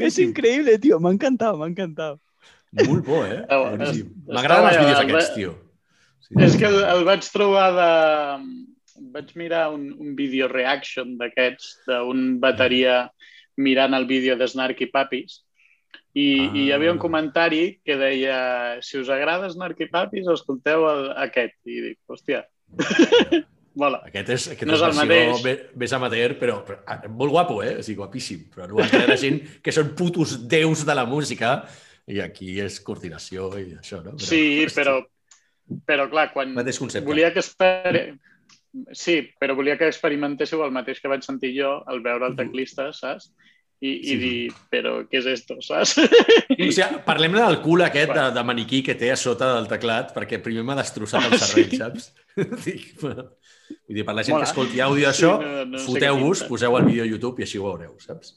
[0.00, 0.98] Es increíble, tío.
[0.98, 2.20] Me ha encantado, me ha encantado.
[2.72, 3.42] Molt bo, eh?
[3.42, 5.52] Estava M'agraden els vídeos aquests, tio.
[6.24, 6.34] Sí.
[6.44, 7.90] És que el, el vaig trobar de...
[9.14, 13.04] Vaig mirar un, un vídeo reaction d'aquests, d'un bateria
[13.60, 15.42] mirant el vídeo de Snarky Papis
[16.18, 16.50] i, ah.
[16.58, 17.04] i hi havia un Ah.
[17.06, 18.38] comentari que deia
[18.82, 21.54] si us agrada Snarky Papis, escolteu el, aquest.
[21.68, 22.42] I dic, hòstia,
[23.78, 24.00] mola.
[24.08, 25.66] Aquest és, aquest No és és el versió mateix.
[25.78, 27.76] més amateur, però, però ah, molt guapo, eh?
[27.78, 28.46] O sigui, guapíssim.
[28.54, 31.60] Però no era gent que són putos déus de la música
[32.08, 34.16] i aquí és coordinació i això, no?
[34.16, 34.96] Però, Sí, hòstia, però,
[35.86, 36.54] però clar, quan
[37.04, 38.08] volia que esperi...
[38.92, 42.90] Sí, però volia que experimentéssiu el mateix que vaig sentir jo al veure el teclista,
[42.92, 43.30] saps?
[43.80, 44.16] I, i Sí.
[44.18, 45.92] dir, però què és esto, saps?
[46.02, 50.10] O sigui, parlem del cul aquest de, de maniquí que té a sota del teclat,
[50.16, 51.78] perquè primer m'ha destrossat el Ah, cervell, sí?
[51.78, 52.08] saps?
[52.64, 54.44] Dic, Vull dir, per la gent Mola.
[54.44, 57.46] que escolti àudio Sí, d'això, no- no sé foteu-vos, poseu el vídeo a YouTube i
[57.46, 58.34] així ho veureu, saps?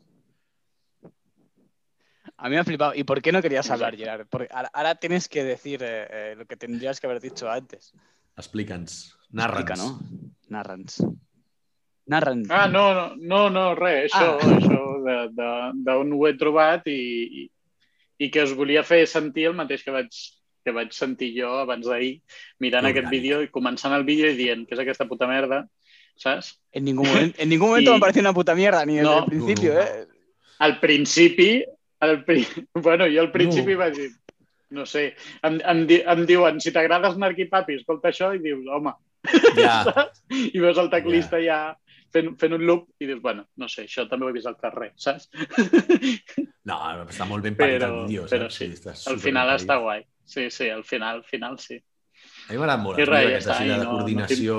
[2.38, 2.94] A mí me ha flipado.
[2.96, 3.96] ¿Y por qué no querías hablar.
[3.96, 4.26] Gerard?
[4.30, 7.94] Porque ahora, ahora tienes que decir eh, eh, lo que tendrías que haber dicho antes.
[8.38, 9.70] Explica'ns, narra'ns.
[9.70, 10.00] Explica, no?
[10.50, 11.04] Narra'ns.
[12.12, 12.50] Narra'ns.
[12.52, 14.54] Ah, no, no, no, no res, això, Ah.
[14.58, 17.00] això de- de- d'on ho he trobat i,
[17.42, 17.50] i,
[18.26, 20.10] i que us volia fer sentir el mateix que vaig,
[20.64, 22.20] que vaig sentir jo abans d'ahir,
[22.60, 22.98] mirant Orgànic.
[23.00, 25.64] aquest vídeo i començant el vídeo i dient que és aquesta puta merda,
[26.16, 26.60] saps?
[26.72, 29.20] En ningún momento, en ningún momento Y- me pareció una puta mierda, ni desde No.
[29.20, 29.80] el principio, No.
[29.82, 30.08] ¿eh?
[30.60, 31.64] Al principi,
[32.00, 32.46] al pri...
[32.76, 33.80] bueno, jo al principi No.
[33.80, 34.12] vaig dir,
[34.70, 38.66] no sé, em, em, di- em diuen, si t'agrada Snarky Papi, escolta això, i dius,
[38.70, 38.94] home,
[39.56, 40.24] Ja, saps?
[40.30, 41.78] I veus el teclista ja
[42.14, 44.58] fent, fent un loop i dius, bueno, no sé, això també ho he vist al
[44.62, 45.30] carrer, saps?
[46.70, 48.60] no, està molt ben parit Però, el vídeo, però saps?
[48.62, 49.64] sí, està al final parit.
[49.64, 50.04] està guai.
[50.32, 51.80] Sí, sí, al final, al final sí.
[52.48, 54.56] A mi m'agrada molt I res, ja està, de, no- no coordinació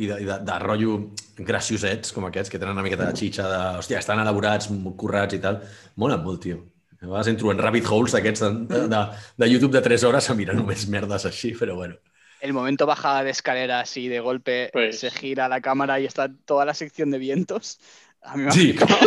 [0.00, 0.94] i de, i de, de rotllo
[1.38, 5.40] graciosets com aquests, que tenen una miqueta de xitxa de, hòstia, estan elaborats, currats i
[5.42, 5.60] tal.
[6.00, 6.62] Mola molt, tio.
[7.02, 9.02] A vegades entro en rabbit holes d'aquests de, de, de,
[9.42, 11.98] de YouTube de 3 hores a mirar només merdes així, però bueno.
[12.42, 16.28] El momento bajada de escalera así de golpe, Pues- se gira la cámara y está
[16.44, 17.78] toda la sección de vientos.
[18.20, 18.98] A mí me Sí, flipado.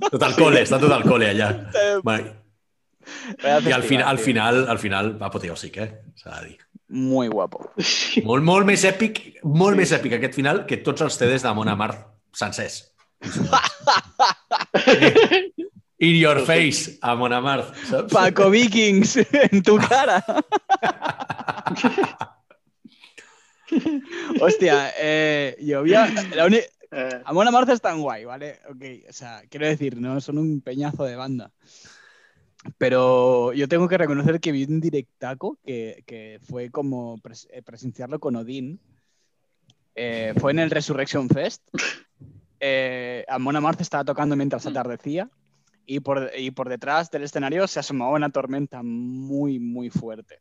[0.10, 1.50] tot el cole, està tot el cole allà.
[1.84, 2.00] Eh,
[3.68, 5.88] I al, final, al final, al final, apoteòsic, eh?
[6.16, 6.58] S'ha de dir.
[6.88, 7.70] Muy guapo.
[8.24, 11.76] Molt, molt més èpic, molt més èpic aquest final que tots els CDs de Mona
[11.76, 12.86] Mart sencers.
[16.00, 18.12] In your face, a Mona Mart, saps?
[18.12, 19.16] Paco Vikings,
[19.50, 20.22] en tu cara.
[24.40, 28.60] Hostia, eh, yo vi a, la uni- Eh, Amon Amarth es tan guay, ¿vale?
[28.70, 31.52] Ok, o sea, quiero decir, no son un peñazo de banda.
[32.76, 37.62] Pero yo tengo que reconocer que vi un directaco que, que fue como pres- eh,
[37.62, 38.80] presenciarlo con Odín.
[39.94, 41.62] Eh, fue en el Resurrection Fest.
[42.60, 45.28] Eh, Amon Amarth estaba tocando mientras atardecía
[45.86, 50.40] y por, y por detrás del escenario se asomaba una tormenta muy, muy fuerte.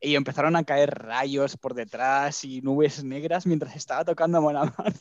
[0.00, 5.00] Y empezaron a caer rayos por detrás y nubes negras mientras estaba tocando Amon Amarth.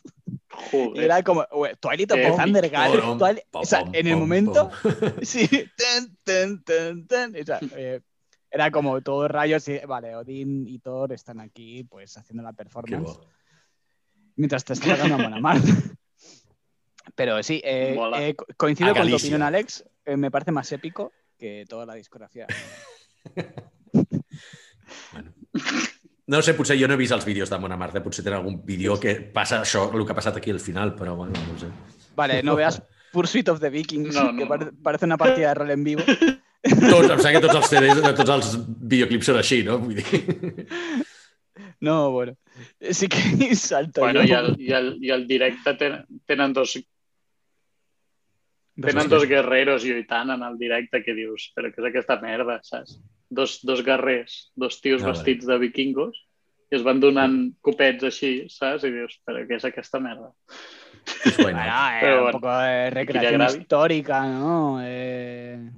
[0.50, 1.04] joder.
[1.04, 4.72] Era como "Ue, Twilight of Eh, Twilight- pom, o sea, en el momento,
[5.22, 8.02] sí, ten, ten, ten, ten, o sea, eh,
[8.50, 13.20] Era como todos rayos y, vale, Odín y Thor están aquí, pues, haciendo la performance.
[14.36, 15.62] Mientras te estás dando a Monamart.
[17.16, 19.84] Pero sí, eh, eh, co- coincido con tu opinión, Alex.
[20.06, 22.48] Eh, me parece más épico que toda la discografía.
[26.28, 28.58] No sé, potser jo no he vist els vídeos de Mona Marta, potser tenen algun
[28.66, 31.60] vídeo que passa això, el que ha passat aquí al final, però bueno, no ho
[31.62, 31.70] sé.
[32.18, 32.82] Vale, no veas
[33.14, 36.04] Pursuit of the Vikings, No, no, que parece una partida de rol en vivo.
[36.68, 38.50] Tots, em sembla que tots els CDs, tots els
[38.92, 39.78] videoclips són així, no?
[39.80, 40.68] Vull dir...
[41.80, 42.34] No, bueno.
[42.92, 44.28] Sí que salto Bueno, yo.
[44.28, 46.74] i el, i el, i el directe tenen, tenen dos,
[48.82, 52.98] tenen dos guerreros lluitant en el directe que dius, però què és aquesta merda, saps?
[53.30, 55.18] Dos, dos guerrers, dos tios Ah, vale.
[55.18, 56.24] vestits de vikingos,
[56.72, 58.84] i es van donant copets així, saps?
[58.88, 60.32] I dius, però què és aquesta merda?
[61.24, 63.58] Pues bueno, Bueno, eh, Pero un bueno, poco de recreación agrade.
[63.60, 64.80] histórica, ¿no?
[64.84, 65.70] Eh,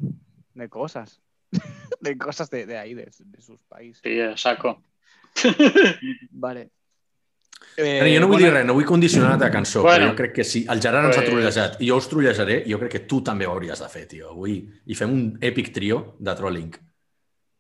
[0.55, 1.21] de cosas.
[2.01, 4.01] de cosas de, de ahí, de, de sus países.
[4.03, 4.81] Sí, a saco.
[6.31, 6.69] Vale.
[7.77, 10.05] Bueno, jo no vull dir res, no vull condicionar la cançó, Bueno.
[10.05, 12.79] però jo crec que si el Gerard ens ha trollejat i jo us trollejaré, jo
[12.79, 14.31] crec que tu també ho hauries de fer, tio.
[14.33, 16.71] Avui i fem un èpic trio de trolling.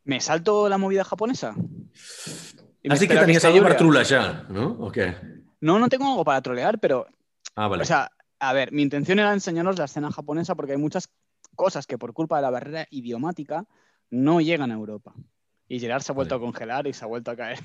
[0.09, 1.53] ¿Me salto la movida japonesa?
[1.53, 3.77] Dit que esté alguna per Julia.
[3.77, 4.71] trollejar, no?
[4.79, 5.05] O què?
[5.61, 7.05] No, no tengo algo para trolear, pero
[7.55, 7.83] Ah, vale.
[7.83, 11.09] O sea, a ver, mi intención era enseñaros la escena japonesa porque hay muchas
[11.55, 13.67] cosas que por culpa de la barrera idiomática
[14.09, 15.13] no llegan a Europa.
[15.67, 16.43] Y Gerard se ha vuelto Vale.
[16.43, 17.59] a congelar y se ha vuelto a caer.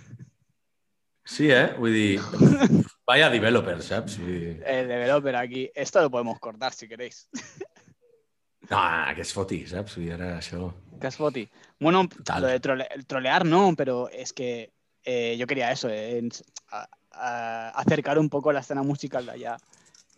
[1.25, 1.75] Sí, eh?
[3.07, 4.63] Vaya developer, dir...
[4.67, 5.71] El developer aquí.
[5.75, 7.31] Esto lo podemos cortar si queréis.
[8.69, 8.79] No,
[9.15, 9.65] que es foti?
[9.65, 10.73] Vull dir, ara això...
[11.01, 11.49] Casfoti.
[11.81, 12.43] Bueno, Total.
[12.43, 14.73] lo de trole- el trolear no, pero es que
[15.05, 19.33] eh, yo quería eso, eh, ens- a- a- acercar un poco la escena musical de
[19.33, 19.57] allá.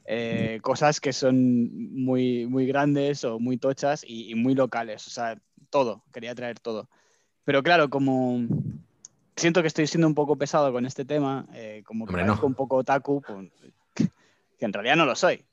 [0.05, 1.35] Eh, cosas que son
[1.93, 5.05] muy, muy grandes o muy tochas y, y muy locales.
[5.09, 5.37] O sea,
[5.71, 6.89] todo, quería traer todo.
[7.45, 8.47] Pero claro, como
[9.35, 11.47] siento que estoy siendo un poco pesado con este tema,
[11.85, 12.47] como que Hombre, parezco no.
[12.49, 13.49] un poco otaku, pues,
[14.59, 15.45] que en realidad no lo soy.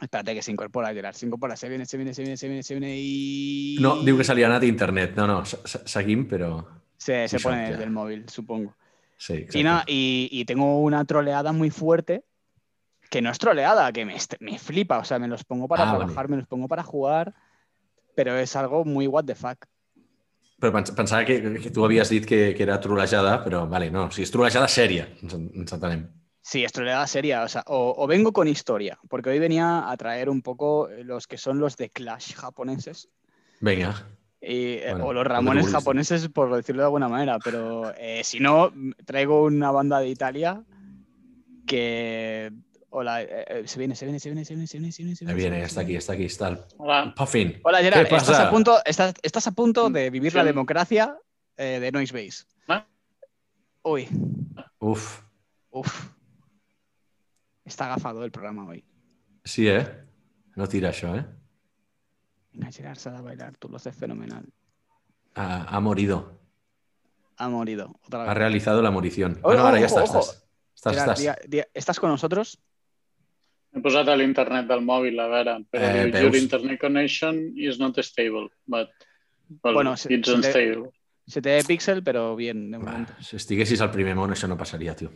[0.00, 2.62] Espérate que se incorpora Gerard, se incorpora, se viene, se viene, se viene, se viene,
[2.62, 3.76] se viene y...
[3.80, 5.14] No, diu que se li ha anat a internet.
[5.16, 6.64] No, no, se- se- seguim, però...
[6.98, 8.74] Se, se pone desde el móvil, supongo.
[9.16, 9.46] Sí.
[9.54, 12.24] Y, nada, y, y tengo una troleada muy fuerte,
[13.08, 14.98] que no es troleada, que me, me flipa.
[14.98, 16.04] O sea, me los pongo para Ah, vale.
[16.04, 17.32] trabajar, me los pongo para jugar,
[18.14, 19.64] pero es algo muy what the fuck.
[20.60, 24.06] Però pens pensava que, que tu havies dit que, que era trolejada, però vale, no,
[24.06, 26.06] o sigui, és trolejada sèria, ens, ens entenem.
[26.46, 27.42] Sí, es troleada seria.
[27.42, 31.26] O sea, o, o vengo con historia, porque hoy venía a traer un poco los
[31.26, 33.08] que son los de Clash japoneses.
[33.58, 34.06] Vinga,
[34.40, 37.40] y, eh, Bueno, o los Ramones japoneses, por decirlo de alguna manera.
[37.42, 38.72] Pero eh, si no,
[39.04, 40.62] traigo una banda de Italia
[41.66, 42.52] que.
[42.90, 45.16] Hola, eh, eh, se viene, se viene, se viene, se viene, se viene, se viene.
[45.16, 46.00] se viene, viene, se està aquí, viene.
[46.00, 47.12] està aquí, està el Hola.
[47.16, 47.58] Puffin.
[47.64, 48.06] Hola, Gerard.
[48.06, 48.46] ¿Qué Estás pasa?
[48.46, 51.18] a punto, estás, estás a punto de vivir la democracia
[51.56, 52.44] eh, de Noise Base.
[52.68, 52.86] Ah.
[53.82, 54.06] Uy,
[54.78, 55.22] Uf,
[55.70, 56.15] uf.
[57.66, 58.84] Está agafado el programa hoy.
[59.44, 59.86] sí, eh?
[60.56, 61.24] No tira això, eh?
[62.52, 64.46] Venga, Gerard, a bailar, tú lo haces fenomenal.
[65.34, 66.40] Ha, ha morido.
[67.36, 67.92] Ha morido.
[68.06, 68.28] Otra vez.
[68.30, 69.38] Ha realizado la morición.
[69.42, 71.18] Ojo, Gerard, estàs.
[71.18, 72.58] dia- dia- ¿Estás con nosotros?
[73.74, 77.98] He posat a l'internet del mòbil, a veure, però Eh, your internet connection is not
[78.00, 78.88] stable, but
[79.62, 80.90] well, Bueno, it's unstable.
[81.26, 82.78] Se te ve pixel, pero bien, de
[83.20, 85.10] si estiguessis al primer món, això no passaria, tio.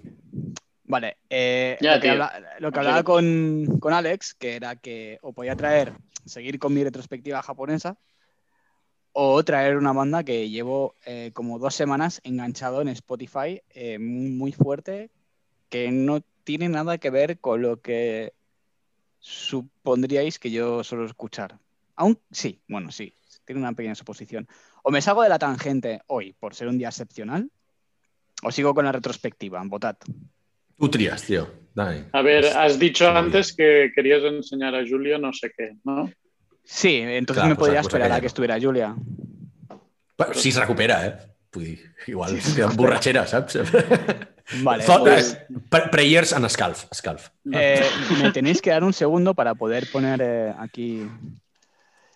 [0.90, 2.12] Vale, eh, Ya, lo que, tío.
[2.12, 2.81] habla- lo que Sí.
[2.81, 5.92] hablaba con, con Alex, que era que o podía traer,
[6.24, 7.96] seguir con mi retrospectiva japonesa,
[9.12, 14.31] o traer una banda que llevo eh, como dos semanas enganchado en Spotify, eh, muy,
[14.31, 15.11] muy fuerte,
[15.68, 18.33] que no tiene nada que ver con lo que
[19.20, 21.59] supondríais que yo suelo escuchar.
[21.94, 24.48] Aún sí, bueno, sí, tiene una pequeña suposición.
[24.83, 27.48] O me salgo de la tangente hoy por ser un día excepcional,
[28.42, 29.96] o sigo con la retrospectiva, votad.
[30.81, 31.47] Tu tries, tio.
[31.75, 32.03] Dani.
[32.12, 35.77] A ver, has dicho sí, muy antes que querías enseñar a Julio no sé qué,
[35.85, 36.11] ¿no?
[36.64, 38.95] Sí, entonces Clar, me pues, podría pues esperar aquella a que estuviera Julia.
[40.16, 41.14] Però Si es recupera, eh?
[41.53, 43.57] Vull dir, igual Sí, amb borratxera, saps?
[44.62, 47.29] Vale, Thought- pues, eh, Prayers en escalf, escalf.
[47.53, 47.83] eh,
[48.23, 51.07] me tenéis que dar un segundo para poder poner eh, aquí.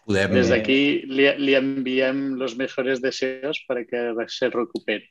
[0.04, 0.32] Podem...
[0.34, 5.10] Desde aquí le, le enviem los mejores deseos para que se recupere.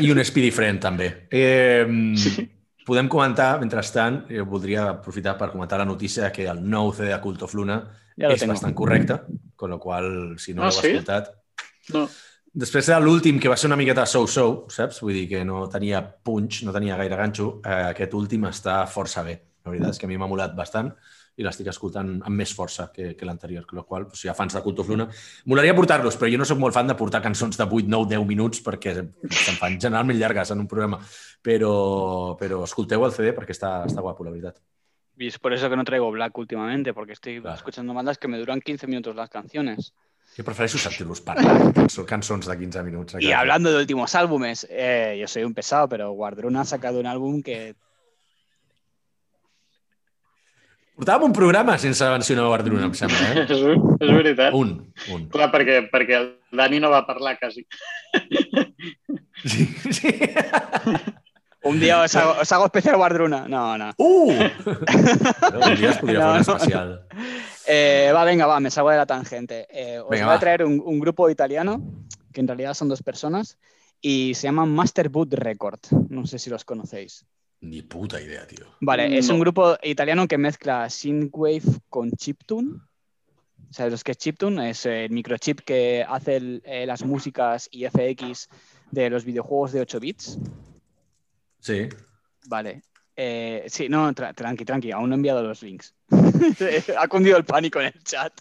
[0.00, 1.26] I un Speedy Friend, també.
[1.30, 2.48] Eh, Sí.
[2.88, 7.18] Podem comentar, mentrestant, jo voldria aprofitar per comentar la notícia que el nou CD de
[7.20, 7.76] Cult of Luna
[8.16, 8.54] lo és tengo.
[8.54, 9.18] bastant correcte,
[9.56, 10.08] con lo qual,
[10.40, 10.94] si no Ah, l'heu sí?
[10.96, 11.28] escoltat...
[11.92, 12.06] No.
[12.58, 15.02] Després de l'últim, que va ser una miqueta so-so, saps?
[15.04, 19.22] Vull dir que no tenia punch, no tenia gaire ganxo, eh, aquest últim està força
[19.22, 19.36] bé.
[19.64, 20.88] La veritat és que a mi m'ha molat bastant
[21.38, 24.30] i l'estic escoltant amb més força que, que l'anterior, amb la qual cosa, si hi
[24.30, 25.06] ha fans de Culto Fluna,
[25.46, 28.26] molaria portar-los, però jo no sóc molt fan de portar cançons de 8, 9, 10
[28.26, 30.98] minuts perquè se'n fan generalment llargues en un programa,
[31.42, 34.58] però, però escolteu el CD perquè està, està guapo, la veritat.
[35.20, 37.56] Y es por eso que no traigo Black últimamente, porque estoy Claro.
[37.56, 39.92] escuchando bandas que me duran 15 minutos las canciones.
[40.36, 43.14] Jo prefereixo sentir-los parlar, cançons, cançons de 15 minuts.
[43.16, 47.00] a Y hablando de últimos álbumes, eh, yo soy un pesado, pero Guardruna ha sacado
[47.00, 47.74] un álbum que
[50.98, 53.44] Portàvem un programa sense mencionar Guardruna, em sembla, eh?
[53.54, 54.54] És, és veritat.
[54.58, 54.72] Un,
[55.14, 55.28] un.
[55.30, 56.26] Clar, perquè, perquè el
[56.58, 57.62] Dani no va parlar quasi.
[59.44, 60.10] Sí, sí.
[61.62, 63.44] un día os hago, os hago especial Guardruna.
[63.46, 63.92] No, no.
[63.96, 64.32] Uh!
[64.34, 66.98] No, un dia es podria fer un especial.
[67.70, 69.66] Eh, va, venga, va, me salgo de la tangente.
[69.68, 71.82] Eh, os Venga, voy a traer un, un grupo italiano,
[72.32, 73.58] que en realidad son dos personas,
[74.00, 75.80] y se llaman Master Boot Record.
[76.08, 77.26] No sé si los conocéis.
[77.60, 78.66] Ni puta idea, tío.
[78.80, 82.78] Vale, es un grupo italiano que mezcla synthwave con chiptune.
[83.70, 84.70] ¿Sabes lo que es chiptune?
[84.70, 88.48] Es el microchip que hace el- eh, las músicas y FX
[88.92, 90.38] de los videojuegos de 8 bits.
[91.60, 91.88] Sí.
[92.46, 92.82] Vale.
[93.16, 95.92] Eh, sí, no, tra- tranqui, tranqui, aún no he enviado los links.
[96.96, 98.32] ha cundido el pánico en el chat.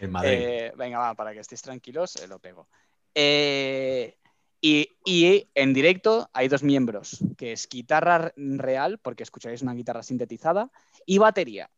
[0.00, 0.32] En Madrid.
[0.34, 2.68] Eh, venga, va, para que estéis tranquilos, eh, lo pego.
[3.14, 4.18] Eh,
[4.60, 10.02] y, y en directo hay dos miembros, que es guitarra real, porque escucharéis una guitarra
[10.02, 10.70] sintetizada,
[11.04, 11.70] y batería.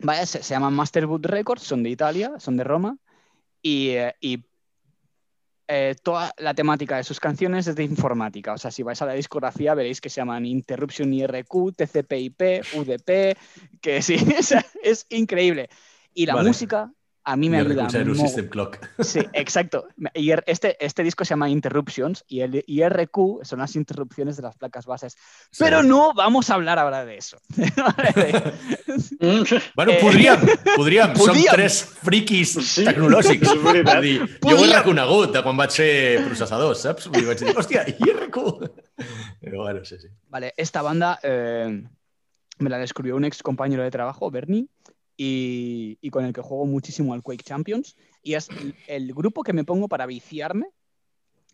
[0.00, 2.98] Vaya, se, se llaman Masterwood Records, son de Italia, son de Roma,
[3.62, 4.44] y, eh, y,
[5.70, 8.54] eh, toda la temática de sus canciones es de informática.
[8.54, 13.36] O sea, si vais a la discografía veréis que se llaman Interruption IRQ, TCP/IP, UDP,
[13.82, 14.16] que sí,
[14.82, 15.68] es increíble.
[16.14, 16.48] Y la Vale.
[16.48, 16.90] música
[17.30, 17.90] a mí me el ayuda.
[18.14, 18.78] System Clock.
[19.00, 19.86] Sí, exacto.
[20.14, 24.42] Y er- este, este disco se llama Interruptions y el IRQ son las interrupciones de
[24.44, 25.14] las placas bases.
[25.50, 25.62] Sí.
[25.64, 27.36] Pero no vamos a hablar ahora de eso.
[29.74, 30.38] Bueno, Eh, podríem,
[30.76, 31.14] podríem.
[31.16, 33.48] Som tres friquis Sí, tecnològics.
[33.48, 37.08] és dir, jo ho he reconegut de quan vaig fer processador, saps?
[37.12, 38.36] Vaig dir, hòstia, IRQ.
[39.42, 40.08] Però bueno, sí, sí.
[40.28, 41.82] Vale, esta banda eh,
[42.58, 44.66] me la descubrió un ex compañero de trabajo, Bernie,
[45.20, 47.96] y, con el que juego muchísimo al Quake Champions.
[48.22, 48.48] Y es
[48.86, 50.70] el- grupo que me pongo para viciarme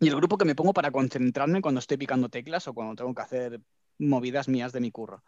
[0.00, 3.14] y el grupo que me pongo para concentrarme cuando estoy picando teclas o cuando tengo
[3.14, 3.60] que hacer
[3.98, 5.24] movidas mías de mi curro.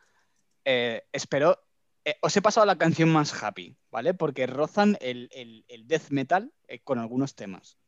[0.64, 1.58] Eh, espero.
[2.04, 4.12] eh, os he pasado la canción más happy, ¿vale?
[4.14, 7.78] Porque rozan el, el- el death metal eh, con algunos temas.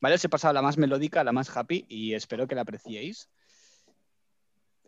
[0.00, 0.14] ¿Vale?
[0.14, 3.28] Os he pasado la más melódica, la más happy y espero que la apreciéis.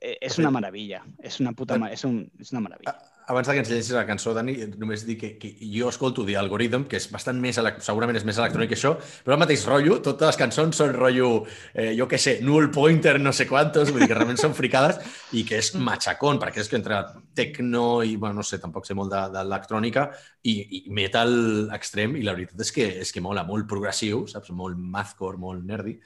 [0.01, 2.95] Eh, és una meravella, és una puta ma és, un, és una meravella.
[3.31, 6.39] Abans de que ens llegeixis la cançó, Dani, només dir que, que jo escolto The
[6.41, 9.99] Algorithm, que és bastant més, segurament és més electrònic que això, però el mateix rotllo,
[10.03, 11.29] totes les cançons són rotllo,
[11.75, 14.99] eh, jo què sé, null pointer, no sé quantos, vull dir que realment són fricades
[15.37, 16.99] i que és matxacón, perquè és que entre
[17.37, 20.09] techno i, bueno, no sé, tampoc sé molt de- d'electrònica
[20.43, 24.51] i, i metal extrem, i la veritat és que, és que mola, molt progressiu, saps?
[24.51, 26.01] Molt mathcore, molt nerdy.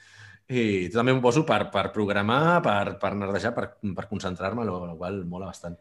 [0.49, 5.23] I també m'ho poso per, per programar, per, per nerdejar, per, per concentrar-me, la qual
[5.25, 5.77] mola bastant.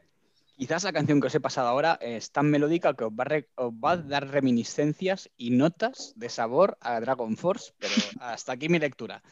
[0.57, 3.49] Quizás la canción que os he pasado ahora es tan melódica que os va, re-
[3.57, 8.69] os va a dar reminiscencias y notas de sabor a Dragon Force, pero hasta aquí
[8.69, 9.23] mi lectura.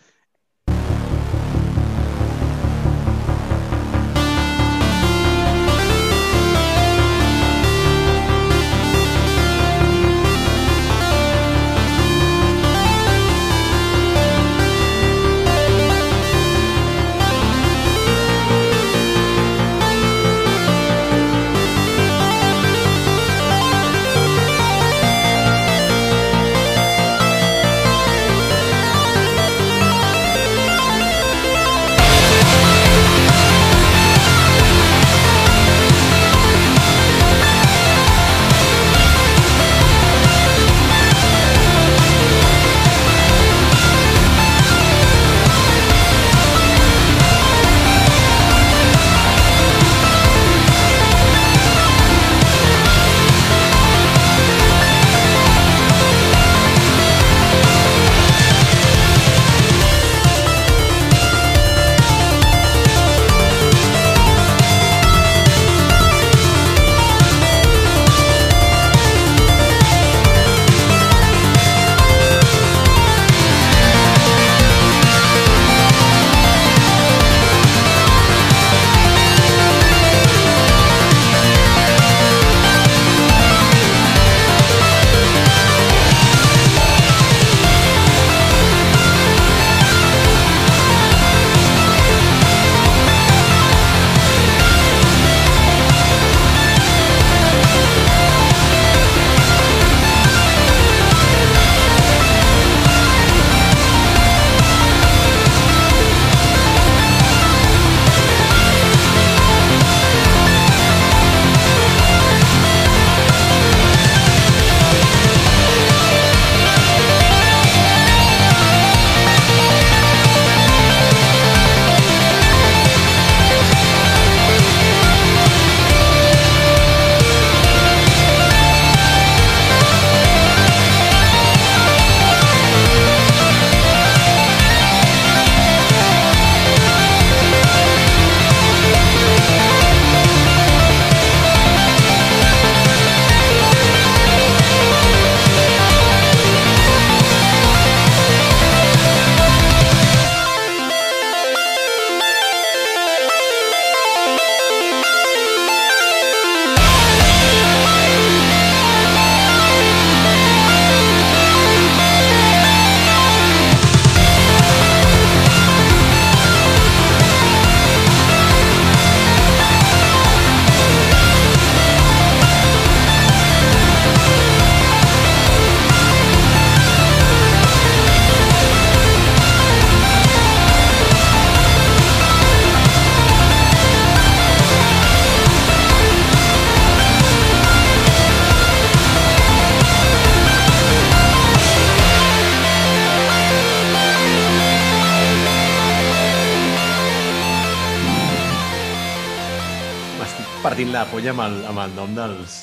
[201.33, 202.61] Amb el, amb el nom dels...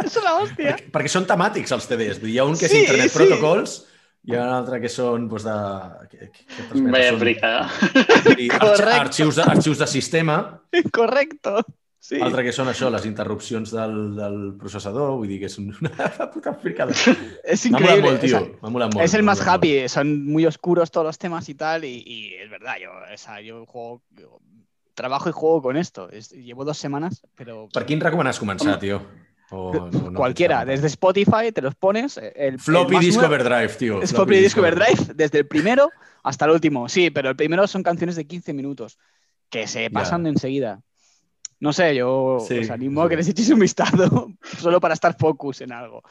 [0.00, 0.76] És la hòstia.
[0.76, 1.88] Perquè, perquè són temàtics, els
[2.22, 3.16] dir, Hi ha un que és Sí, Internet sí.
[3.18, 3.78] Protocols
[4.28, 5.56] i hi ha un altre que són doncs, de...
[6.12, 7.50] Que, que, que transmeten, Veia són- frica.
[8.36, 8.96] i arxi, Correcte.
[9.00, 10.38] arxius, de, arxius de sistema,
[10.92, 11.60] Correcto.
[12.00, 12.16] Sí.
[12.24, 16.30] altre que són això, les interrupcions del, del processador, vull dir que és un- una
[16.32, 16.92] puta fricada.
[17.44, 18.06] Es M'ha molat increíble.
[18.08, 18.40] molt, tio.
[18.62, 19.04] M'ha molat molt.
[19.04, 19.50] es el m'ha más molt.
[19.52, 23.16] happy, son muy oscuros todos los temas y tal, y, y es verdad, yo, o
[23.18, 24.00] sea, yo juego,
[24.94, 26.08] trabajo y juego con esto.
[26.10, 29.02] Es- llevo dos semanas, pero Per quin recomanes començar, tio?
[29.52, 32.16] O, no cualquiera, desde Spotify te los pones.
[32.18, 34.02] El, el Floppy Disk nuevo- Overdrive, tío.
[34.02, 35.90] Es Floppy Disk Overdrive, desde el primero
[36.22, 36.88] hasta el último.
[36.88, 38.98] Sí, pero el primero son canciones de 15 minutos
[39.48, 40.80] que se pasan enseguida.
[41.58, 45.16] No sé, yo Sí, os animo a que les echéis un vistazo solo para estar
[45.18, 46.02] focus en algo.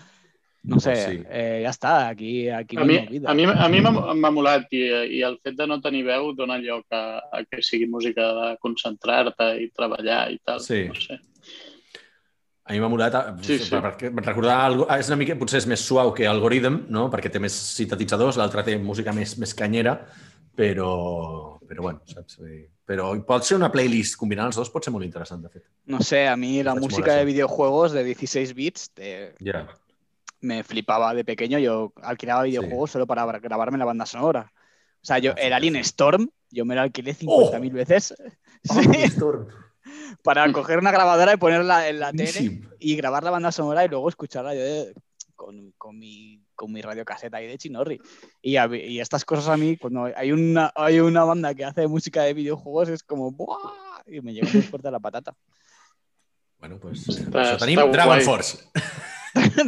[0.64, 1.24] No sé, Sí.
[1.30, 3.32] eh, ya está, aquí, aquí A mi, vida.
[3.32, 4.82] a mi, a mi m'ha m'ha molat i,
[5.18, 8.58] i el fet de no tenir veu dona lloc a, a que sigui música de
[8.60, 10.60] concentrar-te i treballar i tal.
[10.60, 10.84] Sí.
[10.90, 11.20] No sé.
[12.70, 13.72] A mi m'ha molat, eh, Sí, sí.
[13.74, 17.08] perquè per recordar, algo, és una mica, potser és més suau que Algorithm, no?
[17.10, 19.96] perquè té més sintetitzadors, l'altre té música més, més canyera,
[20.60, 22.38] però, però bueno, saps?
[22.86, 25.64] Però pot ser una playlist, combinar els dos pot ser molt interessant, de fet.
[25.88, 29.66] No sé, a mí la música de videojuegos de 16 bits eh, Ja.
[30.42, 31.60] Me flipaba de pequeño.
[31.60, 34.52] Yo alquilaba videojuegos solo para grabarme la banda sonora.
[35.02, 35.80] O sea, yo Ah, sí, el Alien sí.
[35.82, 37.52] Storm, yo me lo alquilé ¡Oh!
[37.52, 38.14] 50.000 veces.
[38.64, 38.82] Sí.
[40.24, 43.88] para coger una grabadora y ponerla en la tele y grabar la banda sonora y
[43.88, 44.94] luego escucharla yo de-
[45.36, 48.02] con, con mi, con mi radiocaseta ahí de Chinorri.
[48.42, 51.88] Y, a y estas cosas a mí, cuando hay una, hay una banda que hace
[51.88, 54.02] música de videojuegos, es como ¡buah!
[54.06, 55.34] Y me llega muy fuerte a la patata.
[56.60, 58.22] Bueno, pues, tenim està Dragon.
[58.22, 58.58] Force.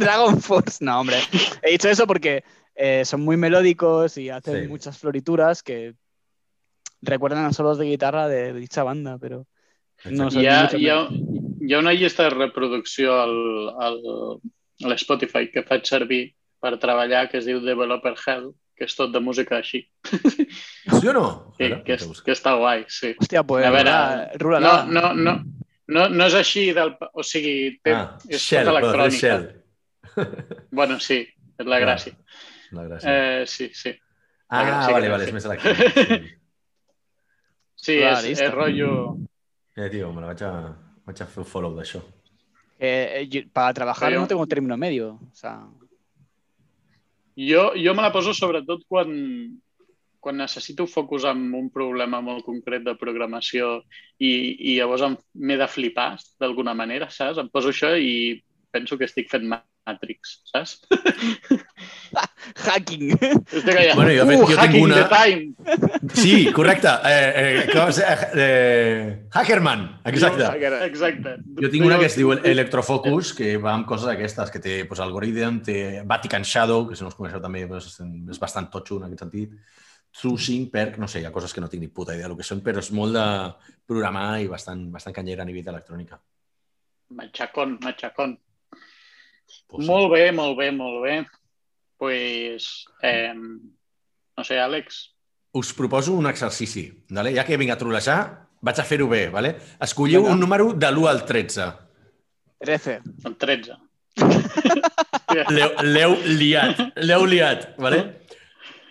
[0.00, 1.16] Dragon Force, no, hombre.
[1.62, 4.68] He dicho eso porque eh, son muy melódicos y hacen Sí.
[4.68, 5.94] muchas florituras que
[7.00, 9.46] recuerdan a solos de guitarra de, de dicha banda, pero
[10.04, 11.60] no Hi ha, mucho hi, ha, menos.
[11.60, 14.00] hi ha una llista de reproducció al, al,
[14.84, 19.10] a l'Spotify que faig servir per treballar que es diu Developer Hell, que és tot
[19.12, 19.84] de música així.
[21.00, 21.54] Sí o no?
[21.58, 23.12] Que, Espera, que, és, que està guai, sí.
[23.18, 23.92] Hostia, pues A veure,
[24.38, 25.34] rula- No, no, no,
[25.88, 26.94] no, no és així del...
[27.14, 29.18] O sigui, té, Ah, és Shell, tot perdó, és electrònica.
[29.20, 29.61] Shell.
[30.78, 31.20] Bueno, sí,
[31.58, 31.82] és la Clar.
[31.86, 32.14] gràcia.
[32.72, 33.10] La gràcia.
[33.12, 33.92] Eh, sí, sí.
[34.48, 35.12] ah, gràcia, vale, gràcia.
[35.16, 36.30] vale, és més electrònic.
[37.82, 37.92] Sí.
[37.92, 38.90] Sí, Clar, és, és rotllo...
[39.74, 40.52] Eh, tio, me la vaig a,
[41.08, 41.98] vaig a fer un follow d'això.
[42.78, 45.14] Eh, eh, para trabajar Pero- no tengo término medio.
[45.18, 45.56] O sea,
[47.34, 49.08] Jo, jo me la poso sobretot quan,
[50.20, 53.78] quan necessito focus en un problema molt concret de programació
[54.20, 54.32] i,
[54.68, 57.40] i llavors m'he de flipar d'alguna manera, saps?
[57.40, 58.36] Em poso això i
[58.70, 59.48] penso que estic fent
[59.84, 60.86] Matrix, saps?
[62.66, 63.18] hacking.
[63.94, 66.10] Bueno, jo, fet, uh, jo tinc hacking una- the time!
[66.14, 66.88] Sí, correcte.
[67.04, 70.46] Eh, eh, es, eh, eh, Hackerman, exacte.
[70.86, 71.36] Exacte.
[71.58, 75.02] Jo tinc una que es diu Electrofocus, que va amb coses aquestes, que té pues,
[75.02, 79.08] Algorithm, té Vatican Shadow, que si no els coneixeu també pues, és bastant totxo en
[79.08, 79.56] aquest sentit,
[80.12, 82.44] Trushing, Perk, no sé, hi ha coses que no tinc ni puta idea del que
[82.44, 83.26] són, però és molt de
[83.88, 86.20] programar i bastant, bastant canyera a nivell d'electrònica.
[87.16, 88.36] Matxacón, matxacón.
[89.68, 91.26] Pues, Molt bé, molt bé, molt bé.
[91.96, 95.08] pues, eh, no sé, Àlex,
[95.54, 97.34] Us proposo un exercici, vale?
[97.36, 99.28] ja que vinc a trolejar, vaig a fer-ho bé.
[99.28, 99.50] Vale?
[99.84, 100.32] Escolliu Vinga.
[100.32, 101.66] un número de l'1 al 13.
[102.58, 103.00] 13.
[103.26, 103.72] el 13.
[105.82, 108.00] L'heu- liat, l'heu liat, vale?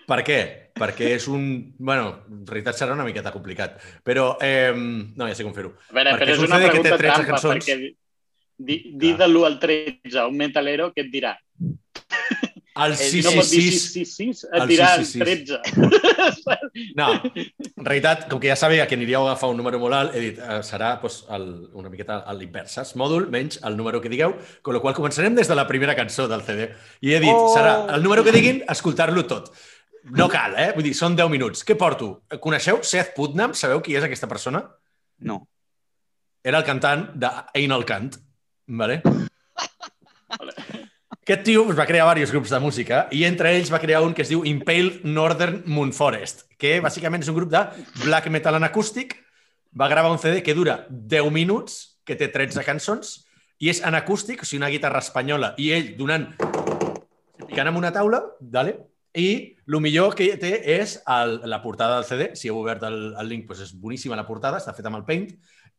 [0.08, 0.38] Per què?
[0.78, 1.74] Perquè és un...
[1.78, 4.36] bueno, en realitat serà una miqueta complicat, però...
[4.40, 5.74] Eh, no, ja sé com fer-ho.
[5.90, 7.66] A veure, Perquè però és és un una pregunta 13 trampa, cançons.
[7.68, 7.76] perquè
[8.66, 11.36] di, di, de l'1 al 13 a un metalero, què et dirà?
[12.72, 13.36] El no 666...
[13.36, 16.38] pot dir 666, et dirà el 666.
[16.46, 16.94] 13.
[16.96, 20.14] No, en realitat, com que ja sabia que aniríeu a agafar un número molt alt,
[20.16, 21.44] he dit, eh, serà doncs, el,
[21.76, 22.94] una miqueta a l'invers, saps?
[22.96, 24.32] Mòdul menys el número que digueu,
[24.64, 26.70] con lo qual començarem des de la primera cançó del CD.
[27.04, 27.52] I he dit, Oh!
[27.52, 29.52] serà el número que diguin, escoltar-lo tot.
[30.16, 30.72] No cal, eh?
[30.74, 31.62] Vull dir, són 10 minuts.
[31.68, 32.24] Què porto?
[32.42, 33.52] Coneixeu Seth Putnam?
[33.54, 34.64] Sabeu qui és aquesta persona?
[35.28, 35.42] No.
[36.42, 38.16] Era el cantant d'Anal Cant.
[38.66, 39.02] Vale?
[40.38, 40.54] Vale.
[41.22, 44.14] Aquest tio pues, va crear diversos grups de música i entre ells va crear un
[44.14, 47.60] que es diu Impaled Northern Moonforest, que bàsicament és un grup de
[48.02, 49.14] black metal en acústic.
[49.78, 53.20] Va gravar un CD que dura 10 minuts, que té 13 cançons,
[53.62, 56.32] i és en acústic, o sigui, una guitarra espanyola, i ell donant...
[57.46, 58.80] picant amb una taula, dale?
[59.14, 63.12] i el millor que té és el, la portada del CD, si heu obert el,
[63.20, 65.28] el link, doncs és boníssima la portada, està feta amb el Paint,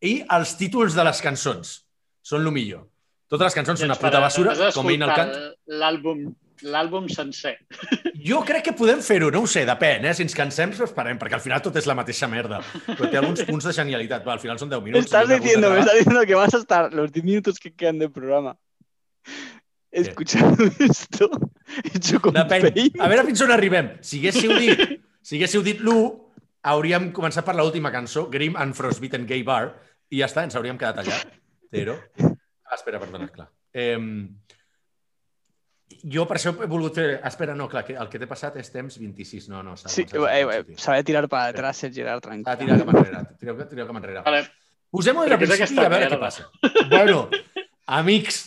[0.05, 1.79] i els títols de les cançons
[2.23, 2.87] són el millor.
[3.31, 5.35] Totes les cançons són una puta basura, com Anal Cant.
[5.81, 6.31] L'àlbum
[6.63, 7.57] l'àlbum sencer.
[8.23, 10.13] Jo crec que podem fer-ho, no ho sé, depèn, eh?
[10.15, 12.61] Si ens cansem, ens esperem, perquè al final tot és la mateixa merda.
[12.85, 14.23] Però té alguns punts de genialitat.
[14.23, 15.09] Va, al final són 10 minuts.
[15.09, 17.99] Estás hagut diciendo, me estás diciendo que vas a estar los 10 minutos que quedan
[17.99, 18.55] del programa
[19.93, 21.29] escuchando esto
[21.93, 22.73] hecho con Depèn.
[22.73, 22.99] paint.
[22.99, 23.93] A veure fins on arribem.
[24.01, 26.09] Si haguéssiu dit, si haguéssiu dit l'1,
[26.71, 29.73] hauríem començat per l'última cançó, Grim and Frostbitten Gay Bar,
[30.09, 31.19] i ja està, ens hauríem quedat allà.
[31.73, 31.97] Zero.
[32.73, 33.49] Ah, espera, perdona, clar.
[33.73, 33.97] Eh,
[36.09, 37.05] jo per això he volgut fer...
[37.21, 39.45] Ah, espera, no, clar, que el que t'he passat és temps 26.
[39.51, 42.49] No, no, s'ha Sí, s'ha- eh, s'ha- eh, tirar para atrás el Gerard tranquilo.
[42.49, 44.23] Ah, tira cap enrere, tira, tira cap enrere.
[44.25, 44.41] Vale.
[44.93, 46.47] Posem-ho des Però del principi a veure què passa.
[46.89, 47.19] Bueno,
[47.99, 48.39] amics,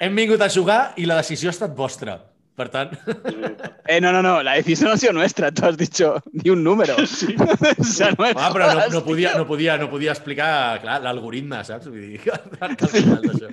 [0.00, 2.16] hem vingut a jugar i la decisió ha estat vostra.
[2.56, 2.92] Per tant,
[3.86, 5.52] Eh, no, no, no, la decisión ha sido nuestra.
[5.52, 6.96] Tú has dicho ni un número.
[7.78, 11.62] o sea, no, ah, però no, no, podia, no, podia, no podia explicar clar, l'algoritme,
[11.64, 11.90] saps?
[11.92, 13.50] Vull dir, que al final d'això.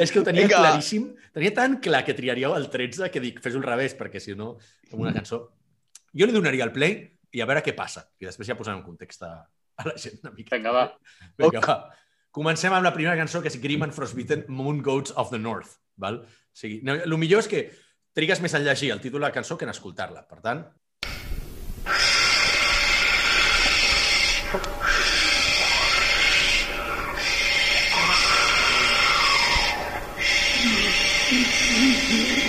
[0.00, 0.62] És que ho tenia Vinga.
[0.62, 1.10] claríssim.
[1.34, 4.54] Tenia tan clar que triaríeu el 13 que dic, fes-ho al revés, perquè si no,
[4.90, 5.44] com una cançó...
[6.14, 6.94] Jo li donaria el play
[7.34, 8.04] i a veure què passa.
[8.22, 10.54] I després ja posarem en context a, a la gent una mica.
[10.56, 10.84] Vinga, va.
[11.42, 11.78] Vinga, va.
[12.34, 15.76] Comencem amb la primera cançó, que és Grim and Frostbitten Moon Goats of the North.
[15.98, 16.20] Val?
[16.24, 17.64] O sigui, no, el millor és que
[18.14, 20.24] trigues més en llegir el títol de la cançó que en escoltar-la.
[20.30, 20.64] Per tant,
[32.14, 32.43] ja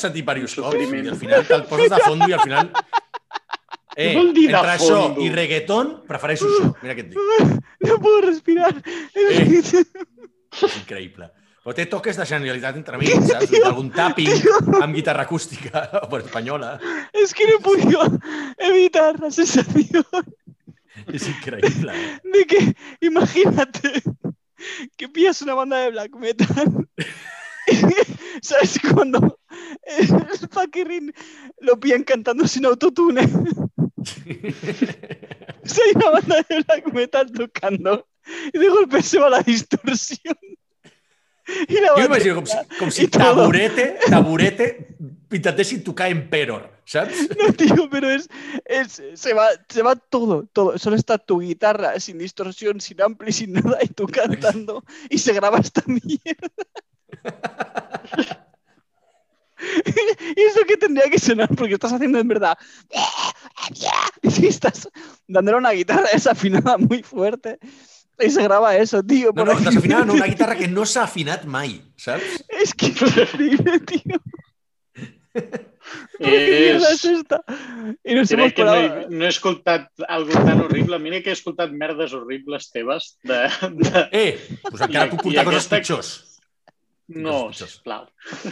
[0.00, 2.70] Sentit diversos cops i al final te'l poses de fondo i al final...
[3.94, 6.72] Eh, dir entre això i reggaeton, prefereixo això.
[6.82, 7.20] Mira què et dic.
[7.84, 8.72] No puedo respirar.
[9.14, 9.60] Eh.
[9.60, 11.26] És increïble.
[11.64, 13.52] Però té toques de genialitat entre mig, saps?
[13.64, 14.30] Algun tapping
[14.82, 16.74] amb guitarra acústica o per espanyola.
[17.16, 18.04] Es que no he podido
[18.58, 20.04] evitar la sensación
[21.08, 21.94] És increïble.
[22.34, 22.60] De que,
[23.00, 24.02] imagínate,
[24.96, 26.88] que pillas una banda de black metal.
[28.42, 29.38] ¿Sabes cuando
[29.82, 31.12] el Paquirrin
[31.60, 33.28] lo pillan cantando sin autotune?
[35.64, 38.06] Si hay una banda de black metal tocando
[38.52, 40.36] y de golpe se va la distorsión.
[41.68, 44.96] Y la Jo m'imagino com si, com si taburete, taburete
[45.34, 47.28] intentessin tocar Emperor, saps?
[47.38, 48.28] No, tío, pero es,
[48.64, 50.78] es se, va, se va todo, todo.
[50.78, 55.32] Solo está tu guitarra sin distorsión, sin ampli, sin nada, y tú cantando, y se
[55.32, 56.50] graba esta mierda.
[60.36, 62.56] y eso que tendría que sonar, porque estás haciendo en verdad.
[64.22, 64.88] Y si estás
[65.26, 67.58] dándole una guitarra desafinada muy fuerte
[68.18, 69.28] y se graba eso, tío.
[69.28, 72.44] No, por no, desafinada no, una guitarra que no s'ha afinat mai, saps?
[72.48, 74.18] Es que es increíble, tío.
[75.34, 75.50] ¿Qué
[76.20, 77.18] mierda es És...
[77.20, 77.44] esta?
[78.04, 80.98] Y nos hemos Crec que no he, no he escoltat algo tan horrible.
[80.98, 83.48] Mira que he escoltat merdes horribles teves de...
[83.70, 84.08] de...
[84.12, 86.12] Eh, doncs encara I- puc i portar coses aquesta- pitjors.
[87.06, 88.06] No, sisplau.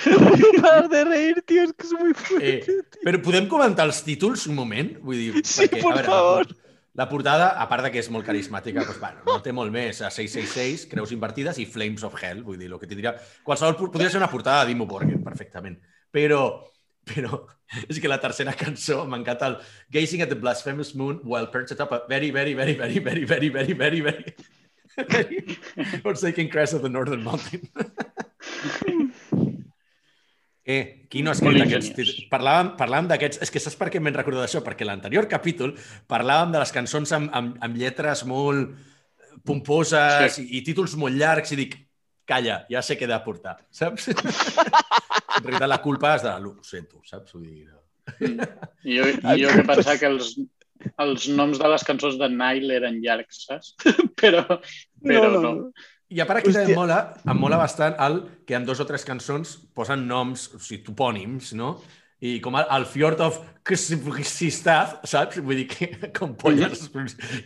[0.04, 1.62] No parar de reír, tío.
[1.62, 2.58] Es que es muy fuerte.
[2.58, 4.92] Eh, però podem comentar els títols un moment?
[5.00, 6.52] Vull dir, Sí, por la, favor.
[6.92, 10.02] La portada, a part de que és molt carismàtica, doncs, bueno, no té molt més.
[10.04, 12.44] A 666, Creus Invertides i Flames of Hell.
[12.44, 13.14] Vull dir, el que tindria...
[13.46, 13.78] Qualsevol...
[13.88, 15.80] Podria ser una portada de Dimmu Borgir, perfectament.
[16.12, 16.44] Però,
[17.08, 17.46] però
[17.88, 19.56] és que la tercera cançó m'encanta el
[19.96, 23.48] Gazing at the blasphemous moon while perched atop a very, very, very, very, very, very,
[23.48, 24.60] very, very, very, very
[26.04, 27.68] forsaken crest of the northern mountain.
[30.64, 32.10] Eh, qui no ha escrit Molt aquests?
[32.30, 33.40] Parlàvem, parlàvem d'aquests...
[33.42, 34.60] És que saps per què me'n recordo d'això?
[34.62, 35.72] Perquè l'anterior capítol
[36.06, 38.70] parlàvem de les cançons amb, amb, amb lletres molt
[39.48, 40.44] pomposes Sí.
[40.44, 41.74] i, i títols molt llargs i dic,
[42.28, 44.06] calla, ja sé què he de portar, saps?
[44.14, 47.34] en realitat la culpa és de ho sento, saps?
[47.34, 47.80] Vull dir, no.
[48.86, 50.36] I jo, i jo que pensava que els,
[51.04, 53.74] els noms de les cançons de Nile eren llargs, saps?
[54.20, 54.44] però
[55.02, 55.40] però no.
[55.42, 55.54] no.
[56.12, 56.76] I a part aquí també Hòstia.
[56.76, 56.98] em mola,
[57.32, 61.54] em mola bastant el que en dos o tres cançons posen noms, o sigui, topònims,
[61.56, 61.74] no?
[62.22, 65.40] I com el, el Fjord of Ksistad, saps?
[65.42, 66.84] Vull dir que, com polles,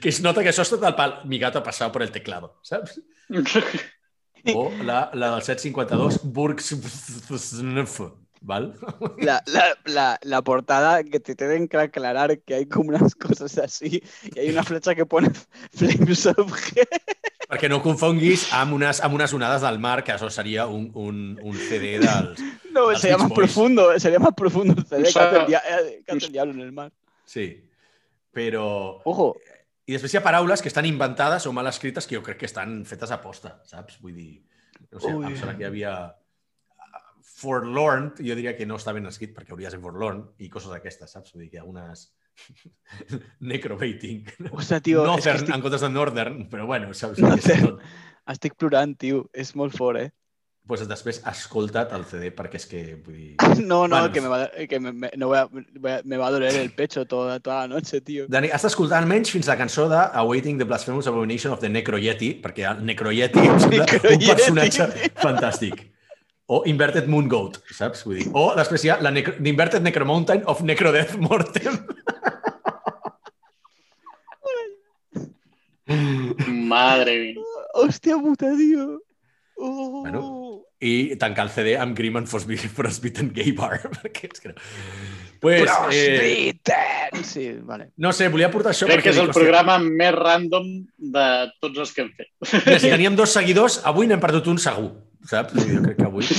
[0.02, 1.20] que es nota que això és tot el pal.
[1.30, 2.98] Mi gato ha passat per el teclado, saps?
[4.46, 7.96] O la, la del 752, Burgsnf,
[8.46, 8.70] val?
[9.18, 13.58] La, la, la, la portada que te tienen que aclarar que hay como unas cosas
[13.58, 14.02] así
[14.34, 15.30] y hay una flecha que pone
[15.72, 16.86] Flames of Hell.
[17.46, 21.20] Perquè no confonguis amb unes, amb unes onades del mar, que això seria un, un,
[21.42, 22.40] un CD dels...
[22.72, 23.34] No, Beach más Boys.
[23.38, 26.54] profundo, sería más profundo el CD que hace el, dia- eh, que hace el diablo
[26.54, 26.90] en el mar.
[27.24, 27.46] Sí,
[28.34, 29.00] però...
[29.04, 29.34] Ojo,
[29.86, 32.48] I després hi ha paraules que estan inventades o mal escrites que jo crec que
[32.50, 34.00] estan fetes a posta, saps?
[34.02, 34.32] Vull dir,
[34.90, 35.28] no sé, Ui.
[35.28, 35.92] em sembla que hi havia
[37.36, 40.70] forlorn, jo diria que no està ben escrit perquè hauria de ser forlorn i coses
[40.72, 41.34] d'aquestes, saps?
[41.34, 42.06] Vull dir que hi ha unes
[43.40, 44.24] necrobating.
[44.50, 47.18] ostres, tio, és que Northern estic, en comptes de northern, però bueno, saps?
[47.22, 47.66] Northern.
[47.76, 49.26] Doncs estic plorant, tio.
[49.32, 50.12] És molt fort, eh?
[50.66, 53.34] pues després escolta't el CD perquè és que, vull dir...
[53.70, 54.08] No, no, Bueno.
[54.12, 56.56] que, me va, que me, me- no voy a, voy a- me va a doler
[56.58, 58.24] el pecho toda, toda la noche, tío.
[58.28, 62.32] Dani, has d'escoltar almenys fins la cançó de Awaiting the Blasphemous Abomination of the Necroyeti,
[62.42, 64.88] perquè el Necroyeti em sembla un personatge
[65.22, 65.84] fantàstic.
[66.46, 68.04] O Inverted Moon Goat, saps?
[68.06, 68.28] Vull dir.
[68.38, 69.34] O després hi ha la necro...
[69.40, 71.80] The Inverted Necromountain of Necrodeath Mortem.
[76.46, 77.42] Madre mía.
[77.74, 79.02] Hostia puta, tío.
[79.56, 80.02] Oh.
[80.02, 80.62] Bueno.
[80.78, 83.80] I tancar el CD amb Grim and Frostbitten Gay Bar.
[84.02, 84.56] perquè és que no.
[85.40, 87.24] Pues, eh, Frostbitten!
[87.24, 87.90] Sí, vale.
[87.96, 91.26] no sé, volia portar això Crec que és dic, el hòstia, programa més random de
[91.60, 92.30] tots els que hem fet.
[92.66, 94.88] Mira, si teníem dos seguidors, avui n'hem perdut un segur,
[95.28, 95.54] saps?
[95.66, 96.24] Jo crec que avui...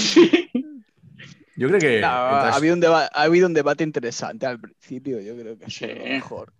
[1.57, 1.93] Jo crec que...
[2.03, 5.69] No, ha, habido un deba- ha habido un debate interesante al principio, yo creo que
[5.71, 5.87] Sí.
[5.87, 6.53] lo mejor.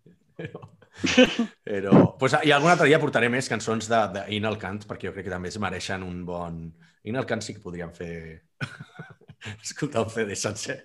[1.64, 5.34] Però, pues, i algun altre dia portaré més cançons d'Inal Kant, perquè jo crec que
[5.34, 6.64] també es mereixen un bon...
[7.08, 8.42] Inal Kant sí que podríem fer...
[9.64, 10.80] Escoltar un CD sencer.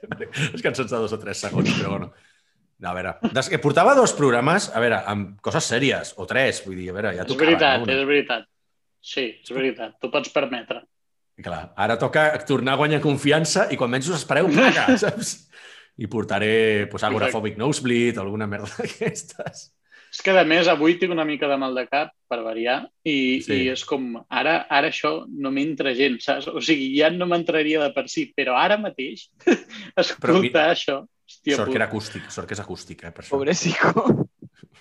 [0.53, 2.11] Les cançons de dos o tres segons, però bueno.
[2.82, 6.61] No, a veure, des que portava dos programes, a veure, amb coses sèries, o tres,
[6.66, 7.49] vull dir, a veure, ja és tocava.
[7.49, 7.86] veritat, no?
[7.88, 7.97] Una.
[7.97, 8.45] és veritat.
[9.03, 9.97] Sí, és veritat.
[10.03, 10.82] T'ho pots permetre.
[11.43, 15.36] Clar, ara toca tornar a guanyar confiança i quan menys us espereu, placa, saps?
[15.99, 19.70] I portaré pues, Agoraphobic Nosebleed o alguna merda d'aquestes.
[20.12, 23.40] És que, a més, avui tinc una mica de mal de cap, per variar, i,
[23.40, 23.47] Sí.
[23.47, 23.57] sí.
[23.64, 26.51] i és com, ara, ara això no m'entra gens, saps?
[26.53, 29.30] O sigui, ja no m'entraria de per si, però ara mateix,
[29.97, 31.01] escoltar mira, això...
[31.32, 33.32] Hòstia, Sort que era acústic, sort que és acústic, eh, per això.
[33.32, 34.03] Pobrecico.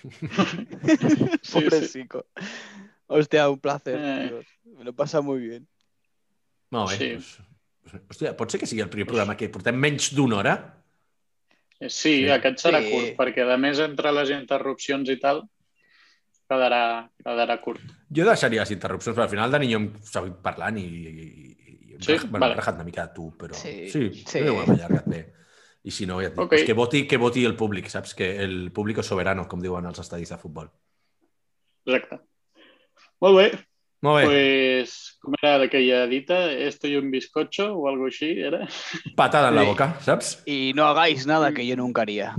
[0.02, 0.28] Sí,
[1.40, 1.52] sí.
[1.54, 2.26] Pobrecico.
[3.06, 3.96] Hostia, un placer.
[3.96, 4.28] Eh.
[4.28, 4.46] tíos.
[4.76, 5.68] Me lo pasa muy bien.
[6.72, 6.98] Molt bé.
[6.98, 7.38] Sí.
[7.82, 10.54] Doncs, hòstia, pot ser que sigui el primer programa que portem menys d'una hora?
[11.82, 12.28] Sí, Sí.
[12.30, 12.90] aquest serà Sí.
[12.92, 15.42] curt, perquè a més entre les interrupcions i tal,
[16.48, 17.80] quedarà, quedarà curt.
[18.14, 21.12] Jo deixaria les interrupcions, però al final Dani i jo hem seguit parlant i, i,
[21.12, 22.16] i, i Sí?
[22.28, 22.54] bueno, Vale.
[22.56, 24.24] rajat una mica de tu, però Sí, sí, sí.
[24.26, 24.38] sí.
[24.40, 25.32] ho hem allargat bé.
[25.84, 26.48] I si no, ja et dic, Ok.
[26.50, 28.14] pues que, voti, que voti el públic, saps?
[28.14, 30.70] Que el públic és soberano, com diuen els estadis de futbol.
[31.86, 32.20] Exacte.
[33.20, 33.66] Molt bé,
[34.02, 36.50] Molt bé, pues, com era aquella dita?
[36.50, 38.66] Esto y un bizcocho o algo així, era?
[39.16, 39.68] patada en la sí.
[39.68, 40.42] boca, saps?
[40.44, 42.34] Y no hagáis nada que yo nunca haría.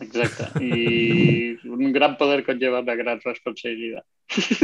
[0.00, 0.48] Exacte.
[0.64, 4.04] I un gran poder conlleva una gran responsabilitat.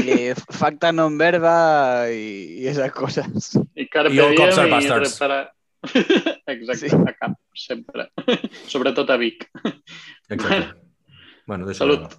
[0.06, 3.54] Eh, facta non verba y, y esas cosas.
[3.74, 5.14] I carpe I cops diem i bastards.
[5.20, 5.52] repara...
[6.46, 6.96] Exacte, Sí.
[6.96, 8.10] a cap, sempre.
[8.66, 9.50] Sobretot a Vic.
[10.28, 10.74] Exacte.
[11.46, 12.10] Bueno, deixa Salut.